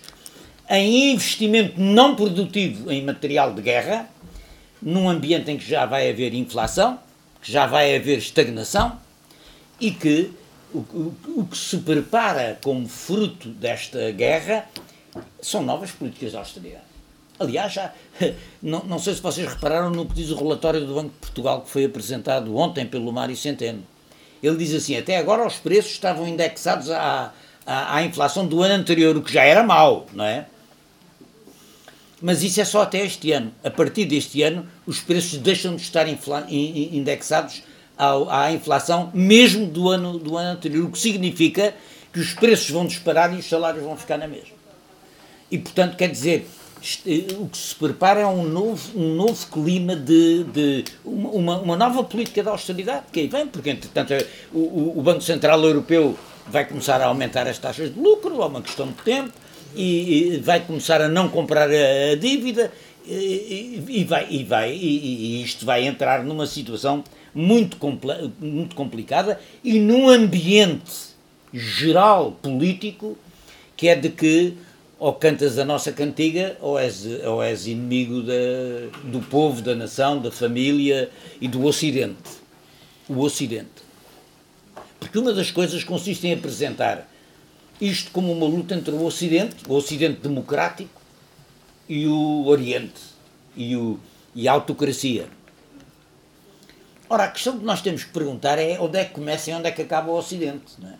em 0.68 1.12
investimento 1.12 1.80
não 1.80 2.14
produtivo 2.14 2.90
em 2.90 3.04
material 3.04 3.52
de 3.52 3.62
guerra, 3.62 4.08
num 4.80 5.08
ambiente 5.08 5.50
em 5.50 5.56
que 5.56 5.68
já 5.68 5.86
vai 5.86 6.10
haver 6.10 6.34
inflação, 6.34 6.98
que 7.40 7.50
já 7.50 7.66
vai 7.66 7.96
haver 7.96 8.18
estagnação 8.18 8.98
e 9.80 9.90
que 9.90 10.32
o, 10.72 10.78
o, 10.78 11.14
o 11.36 11.46
que 11.46 11.56
se 11.56 11.78
prepara 11.78 12.58
como 12.62 12.88
fruto 12.88 13.48
desta 13.48 14.10
guerra 14.10 14.66
são 15.40 15.62
novas 15.62 15.90
políticas 15.90 16.32
de 16.32 16.36
austeridade. 16.36 16.84
Aliás, 17.38 17.72
já, 17.72 17.92
não, 18.62 18.84
não 18.84 18.98
sei 18.98 19.14
se 19.14 19.20
vocês 19.20 19.46
repararam 19.46 19.90
no 19.90 20.06
que 20.06 20.14
diz 20.14 20.30
o 20.30 20.36
relatório 20.36 20.84
do 20.84 20.94
Banco 20.94 21.10
de 21.10 21.16
Portugal 21.16 21.62
que 21.62 21.70
foi 21.70 21.84
apresentado 21.84 22.56
ontem 22.56 22.86
pelo 22.86 23.12
Mário 23.12 23.36
Centeno. 23.36 23.82
Ele 24.42 24.56
diz 24.56 24.74
assim: 24.74 24.96
até 24.96 25.16
agora 25.16 25.46
os 25.46 25.56
preços 25.56 25.92
estavam 25.92 26.28
indexados 26.28 26.90
à, 26.90 27.32
à, 27.66 27.96
à 27.96 28.04
inflação 28.04 28.46
do 28.46 28.62
ano 28.62 28.74
anterior, 28.74 29.16
o 29.16 29.22
que 29.22 29.32
já 29.32 29.42
era 29.42 29.62
mau, 29.62 30.06
não 30.12 30.24
é? 30.24 30.46
Mas 32.24 32.42
isso 32.42 32.58
é 32.58 32.64
só 32.64 32.80
até 32.80 33.04
este 33.04 33.32
ano. 33.32 33.52
A 33.62 33.70
partir 33.70 34.06
deste 34.06 34.40
ano, 34.40 34.66
os 34.86 34.98
preços 34.98 35.38
deixam 35.38 35.76
de 35.76 35.82
estar 35.82 36.06
indexados 36.08 37.62
à, 37.98 38.44
à 38.44 38.50
inflação, 38.50 39.10
mesmo 39.12 39.66
do 39.66 39.90
ano, 39.90 40.18
do 40.18 40.38
ano 40.38 40.52
anterior, 40.52 40.86
o 40.86 40.90
que 40.90 40.98
significa 40.98 41.74
que 42.10 42.18
os 42.18 42.32
preços 42.32 42.70
vão 42.70 42.86
disparar 42.86 43.34
e 43.34 43.36
os 43.36 43.44
salários 43.46 43.84
vão 43.84 43.94
ficar 43.94 44.16
na 44.16 44.26
mesma. 44.26 44.56
E, 45.50 45.58
portanto, 45.58 45.98
quer 45.98 46.08
dizer, 46.08 46.46
eh, 47.06 47.26
o 47.38 47.46
que 47.46 47.58
se 47.58 47.74
prepara 47.74 48.20
é 48.20 48.26
um 48.26 48.44
novo, 48.44 48.98
um 48.98 49.14
novo 49.14 49.46
clima 49.48 49.94
de, 49.94 50.44
de 50.44 50.84
uma, 51.04 51.58
uma 51.58 51.76
nova 51.76 52.02
política 52.04 52.42
de 52.42 52.48
austeridade 52.48 53.04
que 53.12 53.20
aí 53.20 53.28
vem, 53.28 53.46
porque, 53.46 53.68
entretanto, 53.68 54.14
é, 54.14 54.26
o, 54.50 54.94
o 54.98 55.02
Banco 55.02 55.20
Central 55.20 55.62
Europeu 55.62 56.18
vai 56.46 56.64
começar 56.64 57.02
a 57.02 57.04
aumentar 57.04 57.46
as 57.46 57.58
taxas 57.58 57.92
de 57.92 58.00
lucro, 58.00 58.40
é 58.40 58.46
uma 58.46 58.62
questão 58.62 58.86
de 58.86 58.94
tempo, 59.02 59.43
e, 59.74 60.34
e 60.34 60.36
vai 60.38 60.60
começar 60.60 61.00
a 61.00 61.08
não 61.08 61.28
comprar 61.28 61.68
a, 61.68 62.12
a 62.12 62.14
dívida, 62.14 62.72
e, 63.06 63.82
e, 63.88 64.04
vai, 64.04 64.26
e, 64.30 64.44
vai, 64.44 64.72
e, 64.72 65.42
isto 65.42 65.66
vai 65.66 65.86
entrar 65.86 66.24
numa 66.24 66.46
situação 66.46 67.04
muito, 67.34 67.76
compl 67.76 68.08
muito 68.40 68.74
complicada 68.74 69.38
e 69.62 69.78
num 69.78 70.08
ambiente 70.08 71.14
geral 71.52 72.32
político 72.32 73.18
que 73.76 73.88
é 73.88 73.94
de 73.94 74.08
que 74.08 74.54
ou 74.98 75.12
cantas 75.12 75.58
a 75.58 75.64
nossa 75.64 75.92
cantiga 75.92 76.56
ou 76.60 76.78
és, 76.78 77.04
ou 77.24 77.42
és 77.42 77.66
inimigo 77.66 78.22
da, 78.22 78.32
do 79.04 79.20
povo, 79.20 79.60
da 79.60 79.74
nação, 79.74 80.18
da 80.18 80.30
família 80.30 81.10
e 81.40 81.48
do 81.48 81.64
Ocidente. 81.64 82.16
O 83.06 83.20
Ocidente. 83.20 83.84
Porque 84.98 85.18
uma 85.18 85.32
das 85.34 85.50
coisas 85.50 85.84
consiste 85.84 86.26
em 86.26 86.32
apresentar 86.32 87.06
isto 87.80 88.10
como 88.10 88.32
uma 88.32 88.46
luta 88.46 88.74
entre 88.74 88.92
o 88.92 89.04
Ocidente, 89.04 89.56
o 89.68 89.74
Ocidente 89.74 90.20
democrático, 90.20 91.02
e 91.88 92.06
o 92.06 92.46
Oriente, 92.46 93.00
e, 93.56 93.76
o, 93.76 93.98
e 94.34 94.48
a 94.48 94.52
autocracia. 94.52 95.28
Ora, 97.08 97.24
a 97.24 97.28
questão 97.28 97.58
que 97.58 97.64
nós 97.64 97.82
temos 97.82 98.04
que 98.04 98.12
perguntar 98.12 98.58
é 98.58 98.78
onde 98.80 98.98
é 98.98 99.04
que 99.04 99.12
começa 99.12 99.50
e 99.50 99.54
onde 99.54 99.68
é 99.68 99.70
que 99.70 99.82
acaba 99.82 100.10
o 100.10 100.16
Ocidente. 100.16 100.72
Não 100.78 100.88
é? 100.88 100.94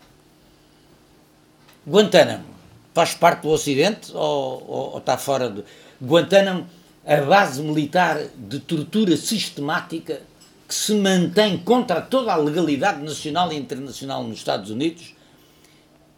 Guantánamo 1.86 2.54
faz 2.94 3.12
parte 3.14 3.42
do 3.42 3.48
Ocidente 3.48 4.12
ou, 4.14 4.64
ou, 4.66 4.92
ou 4.92 4.98
está 4.98 5.18
fora 5.18 5.50
do. 5.50 5.64
Guantánamo, 6.00 6.66
a 7.04 7.16
base 7.16 7.60
militar 7.60 8.18
de 8.36 8.60
tortura 8.60 9.16
sistemática 9.16 10.22
que 10.66 10.74
se 10.74 10.94
mantém 10.94 11.58
contra 11.58 12.00
toda 12.00 12.32
a 12.32 12.36
legalidade 12.36 13.02
nacional 13.02 13.52
e 13.52 13.56
internacional 13.56 14.22
nos 14.22 14.38
Estados 14.38 14.70
Unidos, 14.70 15.14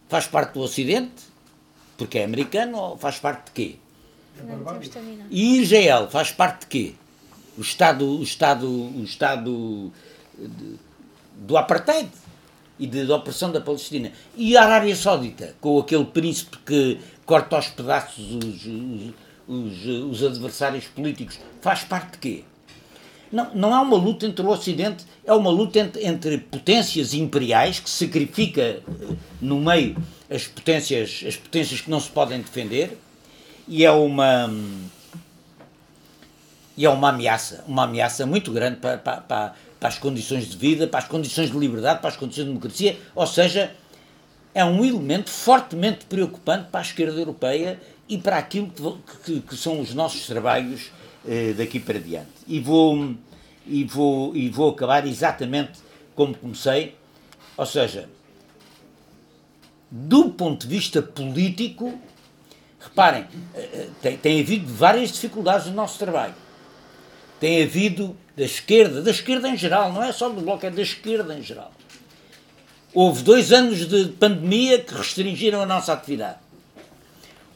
faz 0.07 0.27
parte 0.27 0.53
do 0.53 0.61
Ocidente, 0.61 1.23
porque 1.97 2.19
é 2.19 2.23
americano, 2.25 2.77
ou 2.77 2.97
faz 2.97 3.19
parte 3.19 3.45
de 3.45 3.51
quê? 3.51 3.75
E 5.29 5.61
Israel 5.61 6.09
faz 6.09 6.31
parte 6.31 6.61
de 6.61 6.67
quê? 6.67 6.93
O 7.57 7.61
Estado, 7.61 8.05
o 8.05 8.23
Estado, 8.23 8.67
o 8.67 9.03
Estado 9.03 9.91
de, 10.37 10.79
do 11.35 11.57
apartheid 11.57 12.09
e 12.79 12.85
de, 12.85 13.05
de 13.05 13.11
opressão 13.11 13.51
da 13.51 13.59
Palestina. 13.59 14.11
E 14.35 14.55
a 14.55 14.63
Arábia 14.63 14.95
Saudita, 14.95 15.55
com 15.59 15.79
aquele 15.79 16.05
príncipe 16.05 16.57
que 16.65 16.99
corta 17.25 17.55
aos 17.55 17.67
pedaços 17.69 18.31
os, 18.35 18.65
os, 18.65 19.13
os, 19.47 19.85
os 19.85 20.23
adversários 20.23 20.85
políticos, 20.85 21.39
faz 21.61 21.83
parte 21.83 22.11
de 22.11 22.17
quê? 22.19 22.43
Não, 23.31 23.53
não 23.53 23.73
é 23.73 23.79
uma 23.79 23.97
luta 23.97 24.25
entre 24.25 24.45
o 24.45 24.49
Ocidente, 24.49 25.05
é 25.25 25.33
uma 25.33 25.49
luta 25.49 25.79
entre, 25.79 26.05
entre 26.05 26.37
potências 26.37 27.13
imperiais 27.13 27.79
que 27.79 27.89
sacrifica 27.89 28.61
eh, 28.61 28.83
no 29.41 29.59
meio 29.59 29.97
as 30.29 30.47
potências, 30.47 31.23
as 31.27 31.35
potências 31.35 31.81
que 31.81 31.89
não 31.89 31.99
se 31.99 32.09
podem 32.09 32.39
defender 32.39 32.97
e 33.67 33.83
é 33.83 33.91
uma 33.91 34.49
e 36.77 36.85
é 36.85 36.89
uma 36.89 37.09
ameaça, 37.09 37.63
uma 37.67 37.83
ameaça 37.83 38.25
muito 38.25 38.51
grande 38.51 38.77
para, 38.77 38.97
para, 38.99 39.21
para, 39.21 39.55
as 39.81 39.97
condições 39.97 40.47
de 40.47 40.55
vida, 40.55 40.87
para 40.87 40.99
as 40.99 41.07
condições 41.07 41.49
de 41.49 41.57
liberdade, 41.57 41.99
para 41.99 42.09
as 42.09 42.15
condições 42.15 42.43
de 42.43 42.49
democracia, 42.51 42.97
ou 43.15 43.25
seja, 43.25 43.71
é 44.53 44.63
um 44.63 44.85
elemento 44.85 45.29
fortemente 45.29 46.05
preocupante 46.05 46.67
para 46.71 46.79
a 46.79 46.83
esquerda 46.83 47.19
europeia 47.19 47.79
e 48.07 48.17
para 48.17 48.37
aquilo 48.37 48.67
que, 48.69 49.17
que, 49.23 49.41
que 49.41 49.57
são 49.57 49.79
os 49.79 49.93
nossos 49.93 50.27
trabalhos 50.27 50.91
eh, 51.27 51.53
daqui 51.53 51.79
para 51.79 51.99
diante. 51.99 52.29
E 52.47 52.59
vou, 52.59 53.15
e, 53.65 53.83
vou, 53.83 54.35
e 54.35 54.49
vou 54.49 54.69
acabar 54.69 55.05
exatamente 55.05 55.79
como 56.15 56.35
comecei, 56.35 56.95
ou 57.55 57.65
seja, 57.65 58.09
do 59.89 60.29
ponto 60.29 60.67
de 60.67 60.75
vista 60.75 61.01
político, 61.01 61.99
reparem, 62.79 63.25
eh, 63.53 63.69
eh, 63.73 63.87
tem, 64.01 64.17
tem 64.17 64.41
havido 64.41 64.71
várias 64.73 65.11
dificuldades 65.11 65.67
no 65.67 65.73
nosso 65.73 65.99
trabalho. 65.99 66.35
Tem 67.39 67.63
havido 67.63 68.15
da 68.35 68.43
esquerda, 68.43 69.01
da 69.01 69.11
esquerda 69.11 69.47
em 69.47 69.57
geral, 69.57 69.93
não 69.93 70.03
é 70.03 70.11
só 70.11 70.29
do 70.29 70.41
Bloco, 70.41 70.65
é 70.65 70.69
da 70.69 70.81
esquerda 70.81 71.37
em 71.37 71.41
geral. 71.41 71.71
Houve 72.93 73.21
dois 73.21 73.51
anos 73.51 73.87
de 73.87 74.05
pandemia 74.13 74.79
que 74.79 74.93
restringiram 74.93 75.61
a 75.61 75.65
nossa 75.65 75.93
atividade. 75.93 76.39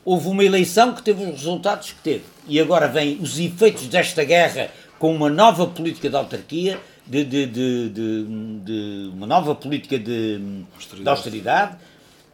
Houve 0.04 0.28
uma 0.28 0.44
eleição 0.44 0.94
que 0.94 1.04
teve 1.04 1.24
os 1.24 1.32
resultados 1.32 1.92
que 1.92 2.02
teve. 2.02 2.24
E 2.48 2.60
agora 2.60 2.88
vêm 2.88 3.18
os 3.22 3.40
efeitos 3.40 3.88
desta 3.88 4.24
guerra 4.24 4.70
com 4.98 5.16
uma 5.16 5.30
nova 5.30 5.68
política 5.68 6.10
de 6.10 6.16
autarquia, 6.16 6.80
de, 7.06 7.24
de, 7.24 7.46
de, 7.48 7.90
de 7.90 9.12
uma 9.14 9.28
nova 9.28 9.56
política 9.56 9.98
de 9.98 10.40
austeridade, 10.74 11.04
de 11.04 11.10
austeridade 11.10 11.78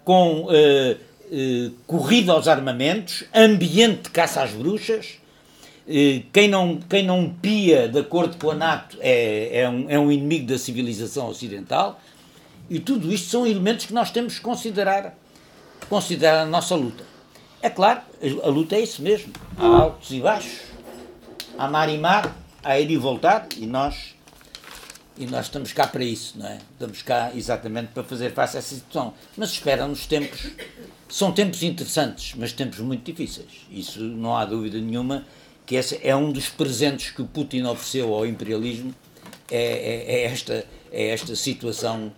com 0.04 0.44
uh, 0.44 0.48
uh, 0.52 1.72
corrida 1.86 2.32
aos 2.32 2.48
armamentos, 2.48 3.24
ambiente 3.34 4.04
de 4.04 4.10
caça 4.10 4.44
às 4.44 4.52
bruxas. 4.52 5.16
Uh, 5.88 6.24
quem, 6.32 6.48
não, 6.48 6.80
quem 6.90 7.06
não 7.06 7.30
pia 7.30 7.88
de 7.88 8.00
acordo 8.00 8.38
com 8.38 8.52
a 8.52 8.56
NATO 8.56 8.98
é, 9.00 9.62
é, 9.62 9.70
um, 9.70 9.86
é 9.90 10.00
um 10.00 10.12
inimigo 10.12 10.48
da 10.48 10.58
civilização 10.58 11.28
ocidental. 11.28 12.00
E 12.70 12.80
tudo 12.80 13.12
isto 13.12 13.30
são 13.30 13.48
elementos 13.48 13.86
que 13.86 13.94
nós 13.94 14.12
temos 14.12 14.36
que 14.36 14.42
considerar, 14.42 15.18
considerar 15.90 16.46
na 16.46 16.52
nossa 16.52 16.76
luta. 16.76 17.17
É 17.62 17.70
claro, 17.70 18.02
a 18.44 18.48
luta 18.48 18.76
é 18.76 18.82
isso 18.82 19.02
mesmo. 19.02 19.34
Há 19.58 19.66
altos 19.66 20.12
e 20.12 20.20
baixos, 20.20 20.60
há 21.58 21.68
mar 21.68 21.90
e 21.90 21.98
mar, 21.98 22.36
há 22.64 22.80
ir 22.80 22.92
e 22.92 22.98
voltar, 22.98 23.48
e 23.58 23.66
nós, 23.66 24.16
e 25.18 25.26
nós 25.26 25.48
estamos 25.48 25.74
cá 25.74 25.88
para 25.88 26.04
isso, 26.04 26.38
não 26.38 26.48
é? 26.48 26.60
Estamos 26.74 27.02
cá 27.02 27.32
exatamente 27.36 27.94
para 27.94 28.04
fazer 28.04 28.32
face 28.32 28.58
a 28.58 28.60
essa 28.60 28.76
situação. 28.76 29.14
Mas 29.36 29.52
esperam-nos 29.52 30.06
tempos, 30.06 30.52
são 31.10 31.32
tempos 31.32 31.64
interessantes, 31.64 32.36
mas 32.38 32.54
tempos 32.54 32.80
muito 32.80 33.04
difíceis. 33.04 33.66
Isso 33.72 34.02
não 34.02 34.38
há 34.38 34.46
dúvida 34.46 34.80
nenhuma 34.80 35.26
que 35.66 35.76
esse 35.76 36.00
é 36.02 36.16
um 36.16 36.32
dos 36.32 36.48
presentes 36.48 37.12
que 37.12 37.22
o 37.22 37.26
Putin 37.26 37.64
ofereceu 37.64 38.14
ao 38.14 38.26
imperialismo, 38.26 38.94
é, 39.50 39.58
é, 39.58 40.16
é 40.16 40.24
esta, 40.26 40.66
é 40.92 41.10
esta 41.10 41.36
situação 41.36 42.14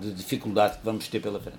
de 0.00 0.12
dificuldade 0.12 0.78
que 0.78 0.84
vamos 0.84 1.08
ter 1.08 1.20
pela 1.20 1.40
frente. 1.40 1.58